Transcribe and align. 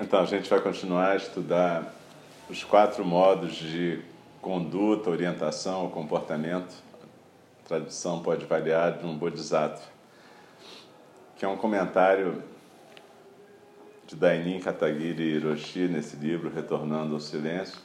Então, 0.00 0.20
a 0.20 0.24
gente 0.26 0.48
vai 0.48 0.60
continuar 0.60 1.10
a 1.10 1.16
estudar 1.16 1.92
os 2.48 2.62
quatro 2.62 3.04
modos 3.04 3.56
de 3.56 4.00
conduta, 4.40 5.10
orientação 5.10 5.90
comportamento. 5.90 6.72
A 7.64 7.68
tradução 7.68 8.22
pode 8.22 8.46
variar 8.46 8.96
de 8.96 9.04
um 9.04 9.18
bodhisattva, 9.18 9.84
que 11.36 11.44
é 11.44 11.48
um 11.48 11.56
comentário 11.56 12.40
de 14.06 14.14
Dainin 14.14 14.60
Katagiri 14.60 15.34
Hiroshi 15.34 15.88
nesse 15.88 16.14
livro, 16.14 16.48
Retornando 16.48 17.14
ao 17.14 17.20
Silêncio, 17.20 17.80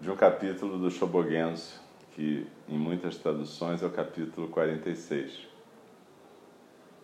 de 0.00 0.10
um 0.10 0.16
capítulo 0.16 0.78
do 0.78 0.90
Shobogenzo, 0.90 1.74
que 2.12 2.46
em 2.66 2.78
muitas 2.78 3.18
traduções 3.18 3.82
é 3.82 3.86
o 3.86 3.90
capítulo 3.90 4.48
46. 4.48 5.46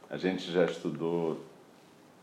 A 0.09 0.17
gente 0.17 0.51
já 0.51 0.65
estudou 0.65 1.45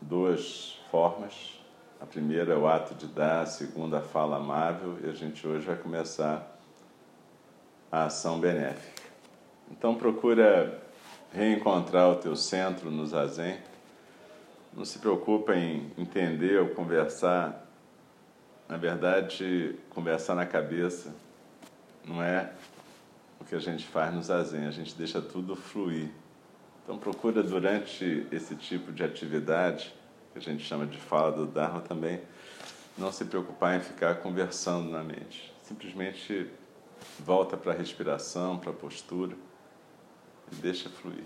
duas 0.00 0.76
formas 0.90 1.61
a 2.02 2.06
primeira 2.06 2.52
é 2.52 2.56
o 2.56 2.66
ato 2.66 2.96
de 2.96 3.06
dar, 3.06 3.42
a 3.42 3.46
segunda 3.46 3.98
a 3.98 4.02
fala 4.02 4.36
amável 4.36 4.98
e 5.04 5.08
a 5.08 5.12
gente 5.12 5.46
hoje 5.46 5.64
vai 5.64 5.76
começar 5.76 6.58
a 7.92 8.06
ação 8.06 8.40
benéfica. 8.40 9.08
Então 9.70 9.94
procura 9.94 10.82
reencontrar 11.32 12.10
o 12.10 12.16
teu 12.16 12.34
centro 12.34 12.90
no 12.90 13.06
zazen. 13.06 13.56
Não 14.72 14.84
se 14.84 14.98
preocupa 14.98 15.54
em 15.54 15.92
entender 15.96 16.58
ou 16.58 16.70
conversar. 16.70 17.68
Na 18.68 18.76
verdade, 18.76 19.76
conversar 19.90 20.34
na 20.34 20.44
cabeça 20.44 21.14
não 22.04 22.20
é 22.20 22.50
o 23.40 23.44
que 23.44 23.54
a 23.54 23.60
gente 23.60 23.86
faz 23.86 24.12
no 24.12 24.20
zazen, 24.20 24.66
a 24.66 24.72
gente 24.72 24.92
deixa 24.96 25.22
tudo 25.22 25.54
fluir. 25.54 26.10
Então 26.82 26.98
procura 26.98 27.44
durante 27.44 28.26
esse 28.32 28.56
tipo 28.56 28.90
de 28.90 29.04
atividade 29.04 30.01
que 30.32 30.38
a 30.38 30.42
gente 30.42 30.64
chama 30.64 30.86
de 30.86 30.98
fala 30.98 31.30
do 31.30 31.46
Dharma 31.46 31.80
também, 31.80 32.20
não 32.96 33.12
se 33.12 33.24
preocupar 33.24 33.76
em 33.76 33.80
ficar 33.80 34.16
conversando 34.16 34.90
na 34.90 35.02
mente. 35.02 35.52
Simplesmente 35.62 36.50
volta 37.18 37.56
para 37.56 37.72
a 37.72 37.74
respiração, 37.74 38.58
para 38.58 38.70
a 38.70 38.74
postura 38.74 39.36
e 40.50 40.56
deixa 40.56 40.88
fluir. 40.88 41.24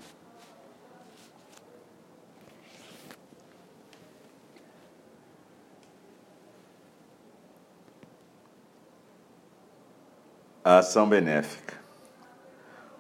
A 10.65 10.79
ação 10.79 11.09
benéfica. 11.09 11.77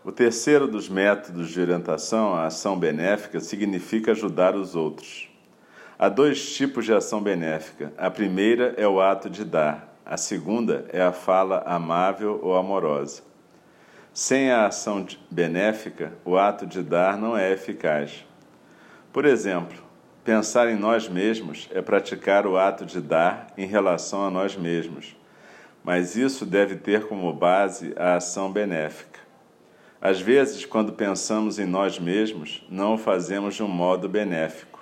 O 0.04 0.12
terceiro 0.12 0.68
dos 0.68 0.88
métodos 0.88 1.48
de 1.48 1.60
orientação, 1.60 2.32
a 2.32 2.46
ação 2.46 2.78
benéfica, 2.78 3.40
significa 3.40 4.12
ajudar 4.12 4.54
os 4.54 4.76
outros. 4.76 5.28
Há 5.98 6.10
dois 6.10 6.54
tipos 6.54 6.84
de 6.84 6.92
ação 6.92 7.22
benéfica. 7.22 7.90
A 7.96 8.10
primeira 8.10 8.74
é 8.76 8.86
o 8.86 9.00
ato 9.00 9.30
de 9.30 9.42
dar, 9.44 9.96
a 10.04 10.18
segunda 10.18 10.84
é 10.92 11.00
a 11.00 11.10
fala 11.10 11.62
amável 11.64 12.38
ou 12.42 12.54
amorosa. 12.54 13.22
Sem 14.12 14.50
a 14.50 14.66
ação 14.66 15.06
benéfica, 15.30 16.12
o 16.22 16.36
ato 16.36 16.66
de 16.66 16.82
dar 16.82 17.16
não 17.16 17.34
é 17.34 17.50
eficaz. 17.50 18.26
Por 19.10 19.24
exemplo, 19.24 19.82
pensar 20.22 20.68
em 20.68 20.76
nós 20.76 21.08
mesmos 21.08 21.66
é 21.72 21.80
praticar 21.80 22.46
o 22.46 22.58
ato 22.58 22.84
de 22.84 23.00
dar 23.00 23.46
em 23.56 23.66
relação 23.66 24.22
a 24.22 24.30
nós 24.30 24.54
mesmos, 24.54 25.16
mas 25.82 26.14
isso 26.14 26.44
deve 26.44 26.76
ter 26.76 27.06
como 27.06 27.32
base 27.32 27.94
a 27.96 28.16
ação 28.16 28.52
benéfica. 28.52 29.20
Às 29.98 30.20
vezes, 30.20 30.66
quando 30.66 30.92
pensamos 30.92 31.58
em 31.58 31.64
nós 31.64 31.98
mesmos, 31.98 32.66
não 32.68 32.94
o 32.94 32.98
fazemos 32.98 33.54
de 33.54 33.62
um 33.62 33.68
modo 33.68 34.10
benéfico. 34.10 34.75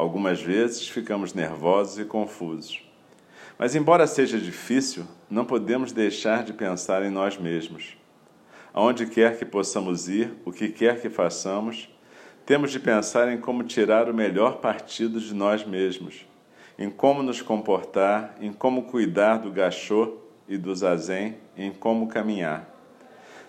Algumas 0.00 0.40
vezes 0.40 0.88
ficamos 0.88 1.34
nervosos 1.34 1.98
e 1.98 2.06
confusos. 2.06 2.82
Mas, 3.58 3.74
embora 3.76 4.06
seja 4.06 4.38
difícil, 4.38 5.04
não 5.28 5.44
podemos 5.44 5.92
deixar 5.92 6.42
de 6.42 6.54
pensar 6.54 7.02
em 7.02 7.10
nós 7.10 7.36
mesmos. 7.36 7.98
Aonde 8.72 9.04
quer 9.04 9.38
que 9.38 9.44
possamos 9.44 10.08
ir, 10.08 10.32
o 10.42 10.52
que 10.52 10.70
quer 10.70 11.02
que 11.02 11.10
façamos, 11.10 11.94
temos 12.46 12.70
de 12.70 12.80
pensar 12.80 13.30
em 13.30 13.38
como 13.38 13.62
tirar 13.62 14.08
o 14.08 14.14
melhor 14.14 14.56
partido 14.56 15.20
de 15.20 15.34
nós 15.34 15.66
mesmos, 15.66 16.26
em 16.78 16.88
como 16.88 17.22
nos 17.22 17.42
comportar, 17.42 18.38
em 18.40 18.54
como 18.54 18.84
cuidar 18.84 19.36
do 19.36 19.52
gachô 19.52 20.16
e 20.48 20.56
do 20.56 20.74
zazen, 20.74 21.36
em 21.54 21.70
como 21.70 22.08
caminhar. 22.08 22.74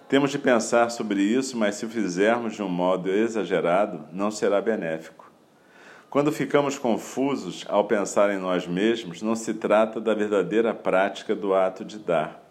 Temos 0.10 0.32
de 0.32 0.38
pensar 0.38 0.92
sobre 0.92 1.22
isso, 1.22 1.56
mas 1.56 1.76
se 1.76 1.86
o 1.86 1.90
fizermos 1.90 2.56
de 2.56 2.62
um 2.62 2.68
modo 2.68 3.10
exagerado, 3.10 4.04
não 4.12 4.30
será 4.30 4.60
benéfico. 4.60 5.31
Quando 6.12 6.30
ficamos 6.30 6.78
confusos 6.78 7.66
ao 7.70 7.86
pensar 7.86 8.30
em 8.32 8.38
nós 8.38 8.68
mesmos, 8.68 9.22
não 9.22 9.34
se 9.34 9.54
trata 9.54 9.98
da 10.02 10.14
verdadeira 10.14 10.74
prática 10.74 11.34
do 11.34 11.54
ato 11.54 11.86
de 11.86 11.98
dar, 11.98 12.44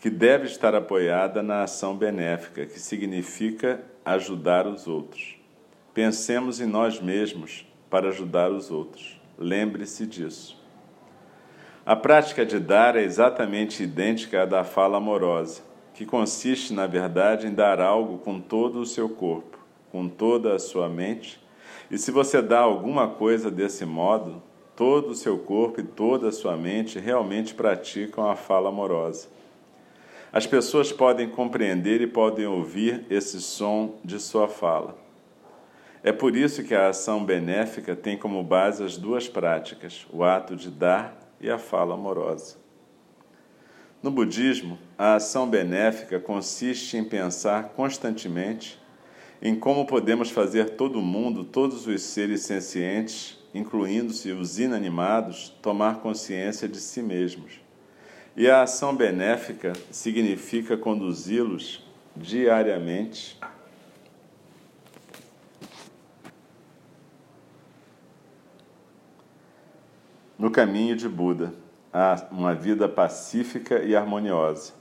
que 0.00 0.10
deve 0.10 0.46
estar 0.46 0.74
apoiada 0.74 1.40
na 1.40 1.62
ação 1.62 1.96
benéfica, 1.96 2.66
que 2.66 2.80
significa 2.80 3.80
ajudar 4.04 4.66
os 4.66 4.88
outros. 4.88 5.36
Pensemos 5.94 6.60
em 6.60 6.66
nós 6.66 7.00
mesmos 7.00 7.64
para 7.88 8.08
ajudar 8.08 8.50
os 8.50 8.72
outros. 8.72 9.20
Lembre-se 9.38 10.04
disso. 10.04 10.60
A 11.86 11.94
prática 11.94 12.44
de 12.44 12.58
dar 12.58 12.96
é 12.96 13.02
exatamente 13.04 13.84
idêntica 13.84 14.42
à 14.42 14.44
da 14.44 14.64
fala 14.64 14.96
amorosa, 14.96 15.62
que 15.94 16.04
consiste, 16.04 16.72
na 16.72 16.88
verdade, 16.88 17.46
em 17.46 17.54
dar 17.54 17.80
algo 17.80 18.18
com 18.18 18.40
todo 18.40 18.80
o 18.80 18.86
seu 18.86 19.08
corpo, 19.08 19.58
com 19.92 20.08
toda 20.08 20.56
a 20.56 20.58
sua 20.58 20.88
mente 20.88 21.38
e 21.90 21.98
se 21.98 22.10
você 22.10 22.40
dá 22.40 22.60
alguma 22.60 23.08
coisa 23.08 23.50
desse 23.50 23.84
modo, 23.84 24.42
todo 24.76 25.10
o 25.10 25.14
seu 25.14 25.38
corpo 25.38 25.80
e 25.80 25.84
toda 25.84 26.28
a 26.28 26.32
sua 26.32 26.56
mente 26.56 26.98
realmente 26.98 27.52
praticam 27.52 28.30
a 28.30 28.36
fala 28.36 28.68
amorosa. 28.68 29.28
As 30.32 30.46
pessoas 30.46 30.92
podem 30.92 31.28
compreender 31.28 32.00
e 32.00 32.06
podem 32.06 32.46
ouvir 32.46 33.04
esse 33.10 33.40
som 33.40 33.96
de 34.04 34.20
sua 34.20 34.46
fala. 34.46 34.96
É 36.02 36.12
por 36.12 36.36
isso 36.36 36.62
que 36.62 36.74
a 36.74 36.88
ação 36.88 37.24
benéfica 37.24 37.96
tem 37.96 38.16
como 38.16 38.42
base 38.42 38.82
as 38.82 38.96
duas 38.96 39.28
práticas, 39.28 40.06
o 40.10 40.22
ato 40.22 40.54
de 40.56 40.70
dar 40.70 41.18
e 41.40 41.50
a 41.50 41.58
fala 41.58 41.94
amorosa. 41.94 42.56
No 44.02 44.10
budismo, 44.10 44.78
a 44.96 45.16
ação 45.16 45.46
benéfica 45.46 46.18
consiste 46.18 46.96
em 46.96 47.04
pensar 47.04 47.70
constantemente 47.76 48.80
em 49.42 49.54
como 49.54 49.86
podemos 49.86 50.30
fazer 50.30 50.70
todo 50.70 51.00
mundo, 51.00 51.44
todos 51.44 51.86
os 51.86 52.02
seres 52.02 52.42
sencientes, 52.42 53.38
incluindo-se 53.54 54.30
os 54.32 54.58
inanimados, 54.58 55.48
tomar 55.62 56.00
consciência 56.00 56.68
de 56.68 56.78
si 56.78 57.02
mesmos. 57.02 57.60
E 58.36 58.48
a 58.48 58.62
ação 58.62 58.94
benéfica 58.94 59.72
significa 59.90 60.76
conduzi-los 60.76 61.84
diariamente 62.14 63.38
no 70.38 70.50
caminho 70.50 70.96
de 70.96 71.08
Buda, 71.08 71.52
a 71.92 72.28
uma 72.30 72.54
vida 72.54 72.88
pacífica 72.88 73.82
e 73.82 73.96
harmoniosa. 73.96 74.79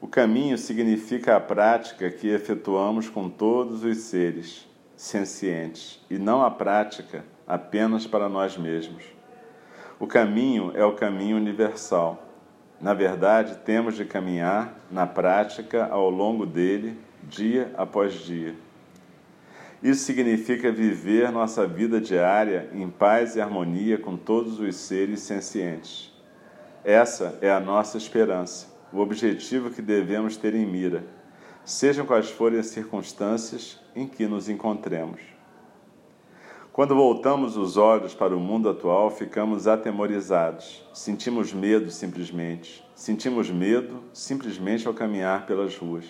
O 0.00 0.06
caminho 0.06 0.58
significa 0.58 1.36
a 1.36 1.40
prática 1.40 2.10
que 2.10 2.28
efetuamos 2.28 3.08
com 3.08 3.30
todos 3.30 3.82
os 3.82 3.96
seres 3.98 4.68
sencientes 4.94 6.04
e 6.10 6.18
não 6.18 6.44
a 6.44 6.50
prática 6.50 7.24
apenas 7.46 8.06
para 8.06 8.28
nós 8.28 8.56
mesmos. 8.56 9.04
O 9.98 10.06
caminho 10.06 10.72
é 10.74 10.84
o 10.84 10.94
caminho 10.94 11.38
universal. 11.38 12.22
Na 12.78 12.92
verdade, 12.92 13.56
temos 13.64 13.96
de 13.96 14.04
caminhar 14.04 14.78
na 14.90 15.06
prática 15.06 15.86
ao 15.86 16.10
longo 16.10 16.44
dele, 16.44 16.98
dia 17.22 17.72
após 17.76 18.12
dia. 18.12 18.54
Isso 19.82 20.04
significa 20.04 20.70
viver 20.70 21.32
nossa 21.32 21.66
vida 21.66 22.00
diária 22.00 22.68
em 22.74 22.90
paz 22.90 23.36
e 23.36 23.40
harmonia 23.40 23.96
com 23.96 24.16
todos 24.16 24.60
os 24.60 24.76
seres 24.76 25.20
sencientes. 25.20 26.12
Essa 26.84 27.38
é 27.40 27.50
a 27.50 27.60
nossa 27.60 27.96
esperança, 27.96 28.75
o 28.92 29.00
objetivo 29.00 29.70
que 29.70 29.82
devemos 29.82 30.36
ter 30.36 30.54
em 30.54 30.66
mira, 30.66 31.04
sejam 31.64 32.06
quais 32.06 32.30
forem 32.30 32.58
as 32.58 32.66
circunstâncias 32.66 33.80
em 33.94 34.06
que 34.06 34.26
nos 34.26 34.48
encontremos. 34.48 35.20
Quando 36.72 36.94
voltamos 36.94 37.56
os 37.56 37.78
olhos 37.78 38.14
para 38.14 38.36
o 38.36 38.40
mundo 38.40 38.68
atual, 38.68 39.10
ficamos 39.10 39.66
atemorizados, 39.66 40.86
sentimos 40.92 41.52
medo 41.52 41.90
simplesmente, 41.90 42.86
sentimos 42.94 43.50
medo 43.50 44.04
simplesmente 44.12 44.86
ao 44.86 44.92
caminhar 44.92 45.46
pelas 45.46 45.74
ruas. 45.74 46.04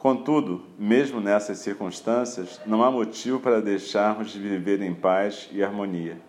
Contudo, 0.00 0.64
mesmo 0.76 1.20
nessas 1.20 1.58
circunstâncias, 1.58 2.60
não 2.66 2.82
há 2.82 2.90
motivo 2.90 3.38
para 3.38 3.62
deixarmos 3.62 4.32
de 4.32 4.40
viver 4.40 4.82
em 4.82 4.92
paz 4.92 5.48
e 5.52 5.62
harmonia. 5.62 6.20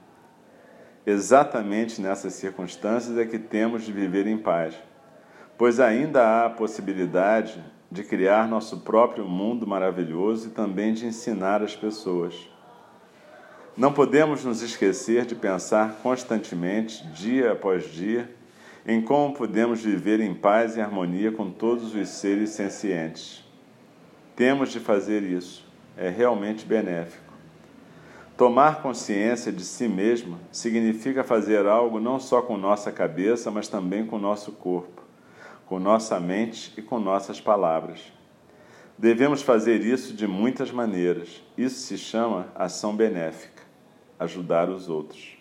Exatamente 1.04 2.00
nessas 2.00 2.34
circunstâncias 2.36 3.18
é 3.18 3.26
que 3.26 3.40
temos 3.40 3.84
de 3.84 3.92
viver 3.92 4.28
em 4.28 4.38
paz, 4.38 4.76
pois 5.64 5.80
ainda 5.80 6.22
há 6.22 6.46
a 6.48 6.50
possibilidade 6.50 7.58
de 7.90 8.04
criar 8.04 8.50
nosso 8.50 8.82
próprio 8.82 9.24
mundo 9.24 9.66
maravilhoso 9.66 10.50
e 10.50 10.52
também 10.52 10.94
de 10.94 11.06
ensinar 11.06 11.64
as 11.64 11.74
pessoas. 11.74 12.36
Não 13.78 13.94
podemos 13.94 14.44
nos 14.44 14.62
esquecer 14.62 15.26
de 15.26 15.36
pensar 15.36 16.00
constantemente, 16.04 17.08
dia 17.14 17.54
após 17.54 17.86
dia, 17.86 18.30
em 18.86 19.02
como 19.02 19.34
podemos 19.34 19.82
viver 19.82 20.20
em 20.20 20.34
paz 20.34 20.76
e 20.76 20.82
harmonia 20.82 21.32
com 21.32 21.50
todos 21.50 21.96
os 21.96 22.10
seres 22.10 22.50
sencientes. 22.50 23.42
Temos 24.36 24.68
de 24.68 24.82
fazer 24.82 25.24
isso, 25.24 25.66
é 25.96 26.10
realmente 26.10 26.66
benéfico. 26.66 27.34
Tomar 28.36 28.82
consciência 28.82 29.50
de 29.50 29.64
si 29.64 29.88
mesmo 29.88 30.38
significa 30.52 31.24
fazer 31.24 31.66
algo 31.66 32.02
não 32.02 32.20
só 32.20 32.42
com 32.42 32.58
nossa 32.58 32.92
cabeça, 32.92 33.50
mas 33.50 33.70
também 33.70 34.06
com 34.06 34.20
nosso 34.20 34.52
corpo, 34.52 35.03
com 35.66 35.80
nossa 35.80 36.20
mente 36.20 36.74
e 36.78 36.82
com 36.82 37.00
nossas 37.00 37.40
palavras. 37.40 38.12
Devemos 38.98 39.42
fazer 39.42 39.82
isso 39.82 40.14
de 40.14 40.28
muitas 40.28 40.72
maneiras. 40.72 41.42
Isso 41.58 41.82
se 41.82 41.98
chama 41.98 42.48
ação 42.56 42.96
benéfica 42.96 43.64
ajudar 44.20 44.70
os 44.70 44.90
outros. 44.90 45.38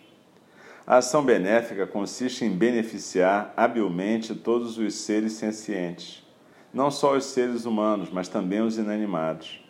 A 0.85 0.97
ação 0.97 1.23
benéfica 1.23 1.87
consiste 1.87 2.43
em 2.43 2.49
beneficiar 2.49 3.53
habilmente 3.55 4.35
todos 4.35 4.77
os 4.77 4.93
seres 4.95 5.33
sencientes 5.33 6.23
não 6.73 6.89
só 6.89 7.15
os 7.15 7.25
seres 7.25 7.65
humanos, 7.65 8.09
mas 8.11 8.27
também 8.27 8.61
os 8.61 8.77
inanimados. 8.77 9.63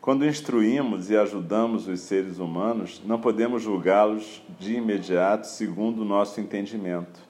Quando 0.00 0.26
instruímos 0.26 1.10
e 1.10 1.16
ajudamos 1.16 1.88
os 1.88 2.00
seres 2.00 2.38
humanos, 2.38 3.02
não 3.04 3.18
podemos 3.18 3.62
julgá-los 3.62 4.42
de 4.58 4.74
imediato 4.74 5.46
segundo 5.46 6.02
o 6.02 6.04
nosso 6.04 6.40
entendimento. 6.40 7.25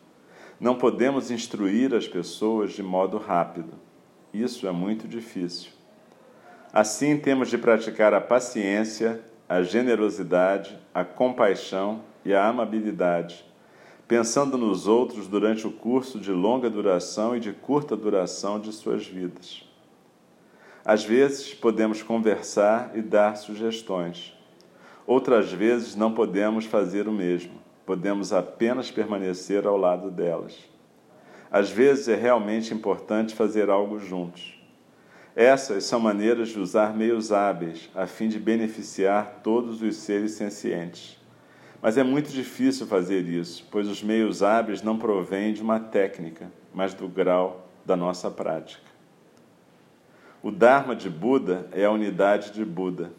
Não 0.58 0.76
podemos 0.76 1.30
instruir 1.30 1.94
as 1.94 2.08
pessoas 2.08 2.72
de 2.72 2.82
modo 2.82 3.18
rápido. 3.18 3.74
Isso 4.32 4.66
é 4.66 4.72
muito 4.72 5.06
difícil. 5.06 5.70
Assim, 6.72 7.16
temos 7.16 7.48
de 7.48 7.58
praticar 7.58 8.12
a 8.14 8.20
paciência, 8.20 9.20
a 9.48 9.62
generosidade, 9.62 10.78
a 10.94 11.04
compaixão 11.04 12.02
e 12.24 12.34
a 12.34 12.46
amabilidade 12.46 13.46
pensando 14.08 14.56
nos 14.56 14.86
outros 14.86 15.26
durante 15.26 15.66
o 15.66 15.72
curso 15.72 16.20
de 16.20 16.30
longa 16.30 16.70
duração 16.70 17.36
e 17.36 17.40
de 17.40 17.52
curta 17.52 17.96
duração 17.96 18.60
de 18.60 18.72
suas 18.72 19.06
vidas. 19.06 19.64
Às 20.84 21.04
vezes 21.04 21.52
podemos 21.52 22.02
conversar 22.02 22.92
e 22.94 23.02
dar 23.02 23.36
sugestões. 23.36 24.32
Outras 25.06 25.52
vezes 25.52 25.96
não 25.96 26.12
podemos 26.12 26.64
fazer 26.64 27.08
o 27.08 27.12
mesmo, 27.12 27.54
podemos 27.86 28.32
apenas 28.32 28.90
permanecer 28.90 29.66
ao 29.66 29.76
lado 29.76 30.10
delas. 30.10 30.58
Às 31.50 31.70
vezes 31.70 32.08
é 32.08 32.16
realmente 32.16 32.74
importante 32.74 33.34
fazer 33.34 33.70
algo 33.70 34.00
juntos. 34.00 34.60
Essas 35.36 35.84
são 35.84 36.00
maneiras 36.00 36.48
de 36.48 36.58
usar 36.58 36.96
meios 36.96 37.30
hábeis 37.30 37.88
a 37.94 38.06
fim 38.06 38.28
de 38.28 38.38
beneficiar 38.38 39.40
todos 39.44 39.80
os 39.80 39.96
seres 39.96 40.32
sencientes. 40.32 41.16
Mas 41.80 41.96
é 41.96 42.02
muito 42.02 42.30
difícil 42.30 42.86
fazer 42.86 43.26
isso, 43.28 43.66
pois 43.70 43.86
os 43.86 44.02
meios 44.02 44.42
hábeis 44.42 44.82
não 44.82 44.98
provêm 44.98 45.52
de 45.52 45.62
uma 45.62 45.78
técnica, 45.78 46.50
mas 46.74 46.94
do 46.94 47.06
grau 47.06 47.68
da 47.84 47.94
nossa 47.94 48.30
prática. 48.30 48.90
O 50.42 50.50
Dharma 50.50 50.96
de 50.96 51.08
Buda 51.08 51.68
é 51.70 51.84
a 51.84 51.90
unidade 51.90 52.50
de 52.52 52.64
Buda 52.64 53.12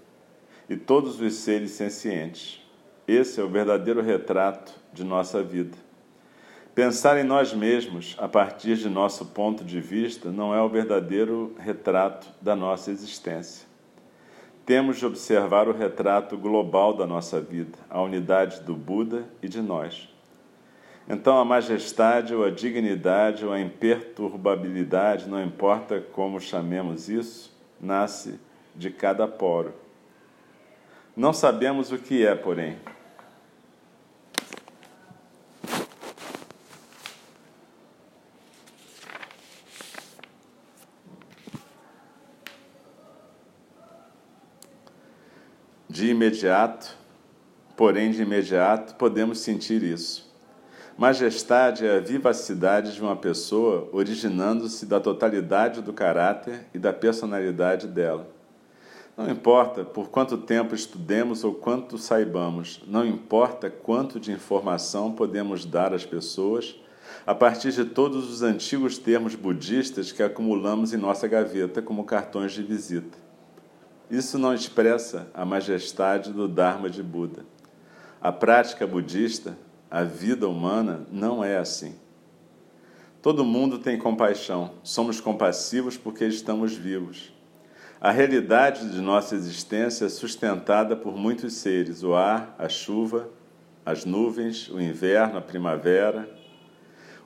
e 0.67 0.75
todos 0.75 1.21
os 1.21 1.33
seres 1.35 1.71
sencientes. 1.71 2.66
Esse 3.07 3.39
é 3.39 3.43
o 3.43 3.49
verdadeiro 3.49 4.01
retrato 4.01 4.73
de 4.91 5.03
nossa 5.03 5.41
vida. 5.41 5.77
Pensar 6.75 7.17
em 7.17 7.23
nós 7.23 7.53
mesmos 7.53 8.15
a 8.19 8.27
partir 8.27 8.75
de 8.75 8.89
nosso 8.89 9.25
ponto 9.27 9.63
de 9.63 9.79
vista 9.79 10.31
não 10.31 10.53
é 10.53 10.61
o 10.61 10.69
verdadeiro 10.69 11.55
retrato 11.57 12.27
da 12.41 12.55
nossa 12.55 12.91
existência 12.91 13.67
temos 14.67 14.97
de 14.97 15.05
observar 15.05 15.69
o 15.69 15.71
retrato 15.71 16.37
global 16.37 16.93
da 16.93 17.07
nossa 17.07 17.39
vida, 17.39 17.77
a 17.89 18.01
unidade 18.01 18.59
do 18.59 18.75
Buda 18.75 19.23
e 19.41 19.47
de 19.47 19.61
nós. 19.61 20.09
Então, 21.07 21.37
a 21.37 21.45
majestade 21.45 22.35
ou 22.35 22.43
a 22.43 22.49
dignidade 22.49 23.45
ou 23.45 23.53
a 23.53 23.61
imperturbabilidade, 23.61 25.29
não 25.29 25.41
importa 25.41 26.01
como 26.11 26.41
chamemos 26.41 27.07
isso, 27.07 27.55
nasce 27.79 28.37
de 28.75 28.89
cada 28.89 29.25
poro. 29.25 29.73
Não 31.17 31.33
sabemos 31.33 31.91
o 31.91 31.97
que 31.97 32.23
é, 32.23 32.35
porém. 32.35 32.77
De 45.89 46.11
imediato, 46.11 46.95
porém 47.75 48.11
de 48.11 48.21
imediato, 48.21 48.93
podemos 48.93 49.39
sentir 49.39 49.81
isso. 49.81 50.31
Majestade 50.95 51.83
é 51.83 51.97
a 51.97 51.99
vivacidade 51.99 52.93
de 52.93 53.01
uma 53.01 53.15
pessoa 53.15 53.89
originando-se 53.91 54.85
da 54.85 54.99
totalidade 54.99 55.81
do 55.81 55.91
caráter 55.91 56.67
e 56.75 56.77
da 56.77 56.93
personalidade 56.93 57.87
dela. 57.87 58.36
Não 59.17 59.27
importa 59.31 59.83
por 59.83 60.09
quanto 60.09 60.37
tempo 60.37 60.75
estudemos 60.75 61.43
ou 61.43 61.51
quanto 61.51 61.97
saibamos, 61.97 62.83
não 62.85 63.03
importa 63.03 63.67
quanto 63.67 64.19
de 64.19 64.31
informação 64.31 65.11
podemos 65.11 65.65
dar 65.65 65.91
às 65.91 66.05
pessoas 66.05 66.79
a 67.25 67.33
partir 67.33 67.71
de 67.71 67.83
todos 67.83 68.29
os 68.29 68.43
antigos 68.43 68.99
termos 68.99 69.33
budistas 69.33 70.11
que 70.11 70.21
acumulamos 70.21 70.93
em 70.93 70.97
nossa 70.97 71.27
gaveta 71.27 71.81
como 71.81 72.03
cartões 72.03 72.51
de 72.51 72.61
visita. 72.61 73.17
Isso 74.07 74.37
não 74.37 74.53
expressa 74.53 75.27
a 75.33 75.43
majestade 75.43 76.31
do 76.31 76.47
Dharma 76.47 76.87
de 76.87 77.01
Buda. 77.01 77.43
A 78.21 78.31
prática 78.31 78.85
budista, 78.85 79.57
a 79.89 80.03
vida 80.03 80.47
humana, 80.47 81.07
não 81.11 81.43
é 81.43 81.57
assim. 81.57 81.95
Todo 83.19 83.43
mundo 83.43 83.79
tem 83.79 83.97
compaixão, 83.97 84.73
somos 84.83 85.19
compassivos 85.19 85.97
porque 85.97 86.23
estamos 86.25 86.75
vivos. 86.75 87.35
A 87.99 88.11
realidade 88.11 88.91
de 88.91 89.01
nossa 89.01 89.33
existência 89.33 90.05
é 90.05 90.09
sustentada 90.09 90.95
por 90.95 91.17
muitos 91.17 91.53
seres: 91.53 92.03
o 92.03 92.13
ar, 92.13 92.55
a 92.59 92.69
chuva, 92.69 93.29
as 93.83 94.05
nuvens, 94.05 94.69
o 94.69 94.79
inverno, 94.79 95.37
a 95.37 95.41
primavera. 95.41 96.29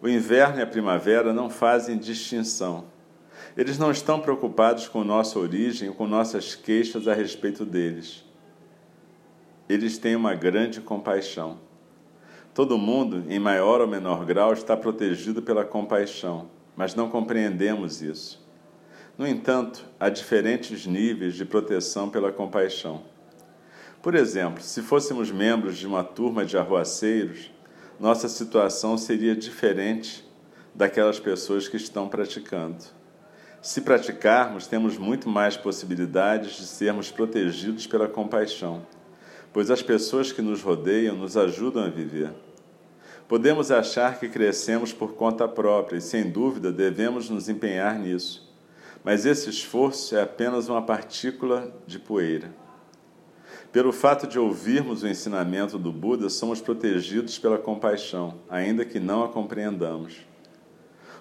O 0.01 0.07
inverno 0.07 0.59
e 0.59 0.61
a 0.61 0.67
primavera 0.67 1.33
não 1.33 1.49
fazem 1.49 1.97
distinção. 1.97 2.85
Eles 3.57 3.77
não 3.77 3.91
estão 3.91 4.19
preocupados 4.19 4.87
com 4.87 5.03
nossa 5.03 5.37
origem 5.37 5.91
com 5.91 6.07
nossas 6.07 6.55
queixas 6.55 7.07
a 7.07 7.13
respeito 7.13 7.65
deles. 7.65 8.23
Eles 9.67 9.97
têm 9.97 10.15
uma 10.15 10.33
grande 10.33 10.79
compaixão. 10.79 11.59
Todo 12.53 12.77
mundo, 12.77 13.25
em 13.29 13.39
maior 13.39 13.81
ou 13.81 13.87
menor 13.87 14.25
grau, 14.25 14.53
está 14.53 14.75
protegido 14.75 15.41
pela 15.41 15.63
compaixão, 15.63 16.49
mas 16.75 16.95
não 16.95 17.09
compreendemos 17.09 18.01
isso. 18.01 18.41
No 19.21 19.27
entanto, 19.27 19.85
há 19.99 20.09
diferentes 20.09 20.87
níveis 20.87 21.35
de 21.35 21.45
proteção 21.45 22.09
pela 22.09 22.31
compaixão. 22.31 23.03
Por 24.01 24.15
exemplo, 24.15 24.63
se 24.63 24.81
fôssemos 24.81 25.29
membros 25.29 25.77
de 25.77 25.85
uma 25.85 26.03
turma 26.03 26.43
de 26.43 26.57
arruaceiros, 26.57 27.51
nossa 27.99 28.27
situação 28.27 28.97
seria 28.97 29.35
diferente 29.35 30.27
daquelas 30.73 31.19
pessoas 31.19 31.67
que 31.67 31.77
estão 31.77 32.09
praticando. 32.09 32.83
Se 33.61 33.81
praticarmos, 33.81 34.65
temos 34.65 34.97
muito 34.97 35.29
mais 35.29 35.55
possibilidades 35.55 36.53
de 36.53 36.65
sermos 36.65 37.11
protegidos 37.11 37.85
pela 37.85 38.07
compaixão, 38.07 38.87
pois 39.53 39.69
as 39.69 39.83
pessoas 39.83 40.31
que 40.31 40.41
nos 40.41 40.63
rodeiam 40.63 41.15
nos 41.15 41.37
ajudam 41.37 41.83
a 41.83 41.89
viver. 41.89 42.33
Podemos 43.27 43.69
achar 43.69 44.19
que 44.19 44.27
crescemos 44.27 44.91
por 44.91 45.13
conta 45.13 45.47
própria 45.47 45.97
e, 45.97 46.01
sem 46.01 46.31
dúvida, 46.31 46.71
devemos 46.71 47.29
nos 47.29 47.47
empenhar 47.47 47.99
nisso 47.99 48.49
mas 49.03 49.25
esse 49.25 49.49
esforço 49.49 50.15
é 50.15 50.21
apenas 50.21 50.69
uma 50.69 50.81
partícula 50.81 51.73
de 51.87 51.97
poeira. 51.97 52.53
Pelo 53.71 53.91
fato 53.91 54.27
de 54.27 54.37
ouvirmos 54.37 55.01
o 55.01 55.07
ensinamento 55.07 55.79
do 55.79 55.91
Buda, 55.91 56.29
somos 56.29 56.59
protegidos 56.59 57.39
pela 57.39 57.57
compaixão, 57.57 58.39
ainda 58.49 58.83
que 58.83 58.99
não 58.99 59.23
a 59.23 59.29
compreendamos. 59.29 60.17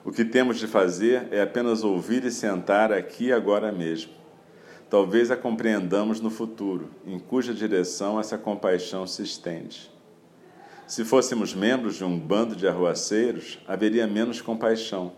O 0.04 0.10
que 0.10 0.24
temos 0.24 0.58
de 0.58 0.66
fazer 0.66 1.28
é 1.30 1.40
apenas 1.42 1.84
ouvir 1.84 2.24
e 2.24 2.30
sentar 2.30 2.92
aqui 2.92 3.32
agora 3.32 3.70
mesmo. 3.70 4.12
Talvez 4.88 5.30
a 5.30 5.36
compreendamos 5.36 6.20
no 6.20 6.30
futuro, 6.30 6.90
em 7.06 7.18
cuja 7.18 7.54
direção 7.54 8.18
essa 8.18 8.36
compaixão 8.36 9.06
se 9.06 9.22
estende. 9.22 9.90
Se 10.88 11.04
fôssemos 11.04 11.54
membros 11.54 11.94
de 11.94 12.04
um 12.04 12.18
bando 12.18 12.56
de 12.56 12.66
arruaceiros, 12.66 13.60
haveria 13.68 14.08
menos 14.08 14.40
compaixão 14.40 15.12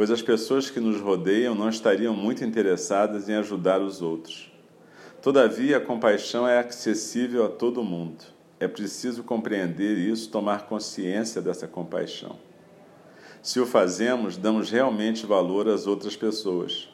pois 0.00 0.10
as 0.10 0.22
pessoas 0.22 0.70
que 0.70 0.80
nos 0.80 0.98
rodeiam 0.98 1.54
não 1.54 1.68
estariam 1.68 2.14
muito 2.14 2.42
interessadas 2.42 3.28
em 3.28 3.34
ajudar 3.34 3.82
os 3.82 4.00
outros. 4.00 4.50
Todavia, 5.20 5.76
a 5.76 5.80
compaixão 5.80 6.48
é 6.48 6.58
acessível 6.58 7.44
a 7.44 7.50
todo 7.50 7.84
mundo. 7.84 8.24
É 8.58 8.66
preciso 8.66 9.22
compreender 9.22 9.98
isso, 9.98 10.30
tomar 10.30 10.64
consciência 10.64 11.42
dessa 11.42 11.68
compaixão. 11.68 12.38
Se 13.42 13.60
o 13.60 13.66
fazemos, 13.66 14.38
damos 14.38 14.70
realmente 14.70 15.26
valor 15.26 15.68
às 15.68 15.86
outras 15.86 16.16
pessoas. 16.16 16.88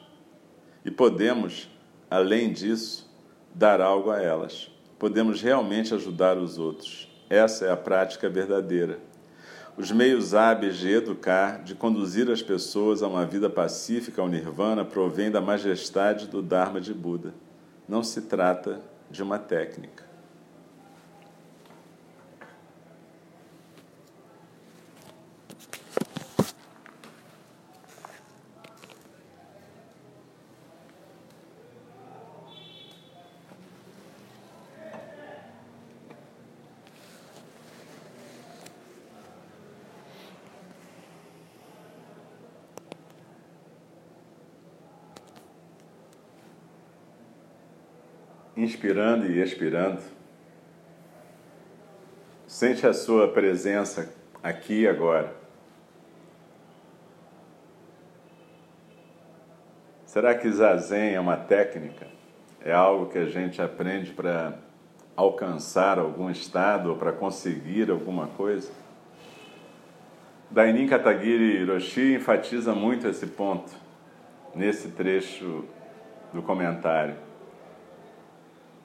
E 0.83 0.91
podemos, 0.91 1.69
além 2.11 2.51
disso, 2.51 3.09
dar 3.55 3.79
algo 3.79 4.11
a 4.11 4.21
elas. 4.21 4.69
Podemos 4.99 5.41
realmente 5.41 5.93
ajudar 5.93 6.37
os 6.37 6.57
outros. 6.57 7.07
Essa 7.29 7.67
é 7.67 7.71
a 7.71 7.77
prática 7.77 8.27
verdadeira 8.27 8.99
os 9.77 9.91
meios 9.91 10.33
hábeis 10.33 10.77
de 10.77 10.89
educar, 10.89 11.61
de 11.63 11.75
conduzir 11.75 12.31
as 12.31 12.41
pessoas 12.41 13.03
a 13.03 13.07
uma 13.07 13.23
vida 13.23 13.47
pacífica 13.47 14.19
ao 14.19 14.27
nirvana, 14.27 14.83
provém 14.83 15.29
da 15.29 15.39
majestade 15.39 16.27
do 16.27 16.41
Dharma 16.41 16.81
de 16.81 16.95
Buda. 16.95 17.31
Não 17.87 18.01
se 18.01 18.23
trata 18.23 18.81
de 19.11 19.21
uma 19.21 19.37
técnica. 19.37 20.06
Inspirando 48.67 49.25
e 49.25 49.41
expirando. 49.41 50.01
Sente 52.45 52.85
a 52.85 52.93
sua 52.93 53.27
presença 53.27 54.13
aqui 54.43 54.81
e 54.81 54.87
agora. 54.87 55.33
Será 60.05 60.35
que 60.35 60.49
zazen 60.49 61.15
é 61.15 61.19
uma 61.19 61.37
técnica? 61.37 62.07
É 62.63 62.73
algo 62.73 63.07
que 63.07 63.17
a 63.17 63.25
gente 63.25 63.61
aprende 63.61 64.11
para 64.11 64.57
alcançar 65.15 65.99
algum 65.99 66.29
estado 66.29 66.89
ou 66.89 66.95
para 66.97 67.11
conseguir 67.11 67.89
alguma 67.89 68.27
coisa? 68.27 68.71
Dainin 70.49 70.87
Katagiri 70.87 71.61
Hiroshi 71.61 72.15
enfatiza 72.15 72.73
muito 72.73 73.07
esse 73.07 73.27
ponto 73.27 73.71
nesse 74.55 74.89
trecho 74.89 75.65
do 76.33 76.41
comentário. 76.41 77.26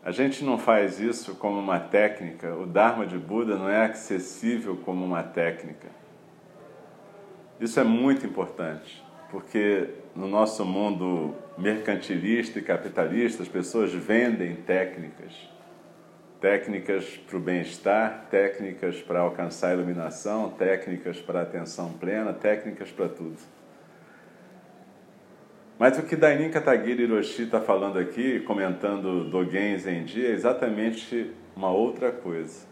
A 0.04 0.10
gente 0.10 0.44
não 0.44 0.58
faz 0.58 0.98
isso 0.98 1.36
como 1.36 1.60
uma 1.60 1.78
técnica, 1.78 2.52
o 2.56 2.66
Dharma 2.66 3.06
de 3.06 3.16
Buda 3.16 3.56
não 3.56 3.68
é 3.68 3.86
acessível 3.86 4.76
como 4.84 5.04
uma 5.04 5.22
técnica. 5.22 5.88
Isso 7.60 7.78
é 7.78 7.84
muito 7.84 8.26
importante, 8.26 9.00
porque 9.30 9.90
no 10.16 10.26
nosso 10.26 10.64
mundo 10.64 11.36
mercantilista 11.56 12.58
e 12.58 12.62
capitalista, 12.62 13.44
as 13.44 13.48
pessoas 13.48 13.92
vendem 13.92 14.56
técnicas. 14.56 15.32
Técnicas 16.40 17.06
para 17.28 17.36
o 17.36 17.40
bem-estar, 17.40 18.26
técnicas 18.28 19.00
para 19.00 19.20
alcançar 19.20 19.68
a 19.68 19.74
iluminação, 19.74 20.50
técnicas 20.50 21.20
para 21.20 21.38
a 21.38 21.42
atenção 21.42 21.92
plena, 21.92 22.32
técnicas 22.32 22.90
para 22.90 23.08
tudo. 23.08 23.38
Mas 25.78 25.98
o 25.98 26.02
que 26.02 26.14
Dainin 26.14 26.50
Katagiri 26.50 27.02
Hiroshi 27.02 27.42
está 27.42 27.60
falando 27.60 27.98
aqui, 27.98 28.40
comentando 28.40 29.24
Dogen 29.30 29.76
Zenji, 29.78 30.24
é 30.24 30.30
exatamente 30.30 31.30
uma 31.56 31.70
outra 31.70 32.12
coisa. 32.12 32.66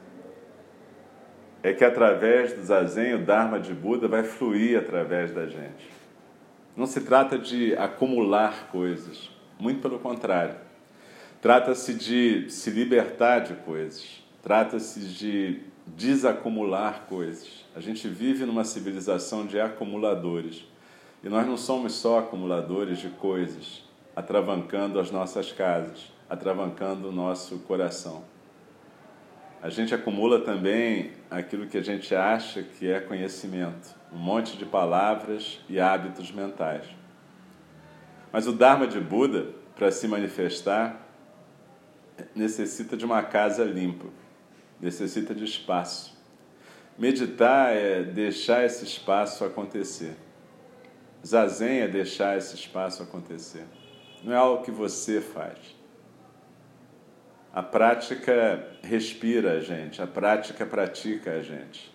É 1.63 1.73
que 1.73 1.85
através 1.85 2.53
do 2.53 2.63
Zazen, 2.63 3.15
o 3.15 3.25
Dharma 3.25 3.59
de 3.59 3.75
Buda 3.75 4.09
vai 4.09 4.23
fluir 4.23 4.79
através 4.79 5.33
da 5.33 5.47
gente. 5.47 5.91
Não 6.77 6.87
se 6.87 7.01
trata 7.01 7.39
de 7.39 7.75
acumular 7.77 8.69
coisas, 8.71 9.31
muito 9.59 9.83
pelo 9.83 9.99
contrário. 9.99 10.55
Trata-se 11.43 11.95
de 11.95 12.51
se 12.51 12.71
libertar 12.71 13.41
de 13.41 13.55
coisas, 13.55 14.23
trata-se 14.43 15.01
de 15.01 15.61
desacumular 15.87 17.07
coisas. 17.09 17.67
A 17.75 17.81
gente 17.81 18.07
vive 18.09 18.45
numa 18.45 18.65
civilização 18.65 19.47
de 19.47 19.61
acumuladores. 19.61 20.65
E 21.23 21.29
nós 21.29 21.47
não 21.47 21.57
somos 21.57 21.93
só 21.93 22.21
acumuladores 22.21 22.99
de 22.99 23.11
coisas, 23.11 23.83
atravancando 24.17 24.99
as 24.99 25.11
nossas 25.11 25.53
casas, 25.53 26.11
atravancando 26.29 27.09
o 27.09 27.13
nosso 27.13 27.59
coração. 27.61 28.25
A 29.63 29.69
gente 29.69 29.95
acumula 29.95 30.41
também 30.41 31.13
aquilo 31.31 31.67
que 31.67 31.77
a 31.77 31.83
gente 31.83 32.15
acha 32.15 32.63
que 32.63 32.91
é 32.91 32.99
conhecimento, 32.99 33.95
um 34.11 34.17
monte 34.17 34.57
de 34.57 34.65
palavras 34.65 35.61
e 35.69 35.79
hábitos 35.79 36.33
mentais. 36.33 36.87
Mas 38.33 38.47
o 38.47 38.53
Dharma 38.53 38.87
de 38.87 38.99
Buda, 38.99 39.49
para 39.77 39.91
se 39.91 40.09
manifestar, 40.09 41.07
necessita 42.35 42.97
de 42.97 43.05
uma 43.05 43.23
casa 43.23 43.63
limpa, 43.63 44.07
necessita 44.81 45.35
de 45.35 45.45
espaço. 45.45 46.19
Meditar 46.99 47.75
é 47.75 48.03
deixar 48.03 48.65
esse 48.65 48.85
espaço 48.85 49.45
acontecer. 49.45 50.17
Zazen 51.27 51.81
é 51.81 51.89
deixar 51.89 52.37
esse 52.37 52.55
espaço 52.55 53.03
acontecer. 53.03 53.65
Não 54.23 54.33
é 54.33 54.37
algo 54.37 54.65
que 54.65 54.71
você 54.71 55.21
faz. 55.21 55.59
A 57.53 57.63
prática 57.63 58.69
respira 58.83 59.55
a 59.55 59.61
gente, 59.61 60.01
a 60.01 60.07
prática 60.07 60.65
pratica 60.65 61.33
a 61.33 61.43
gente. 61.43 61.93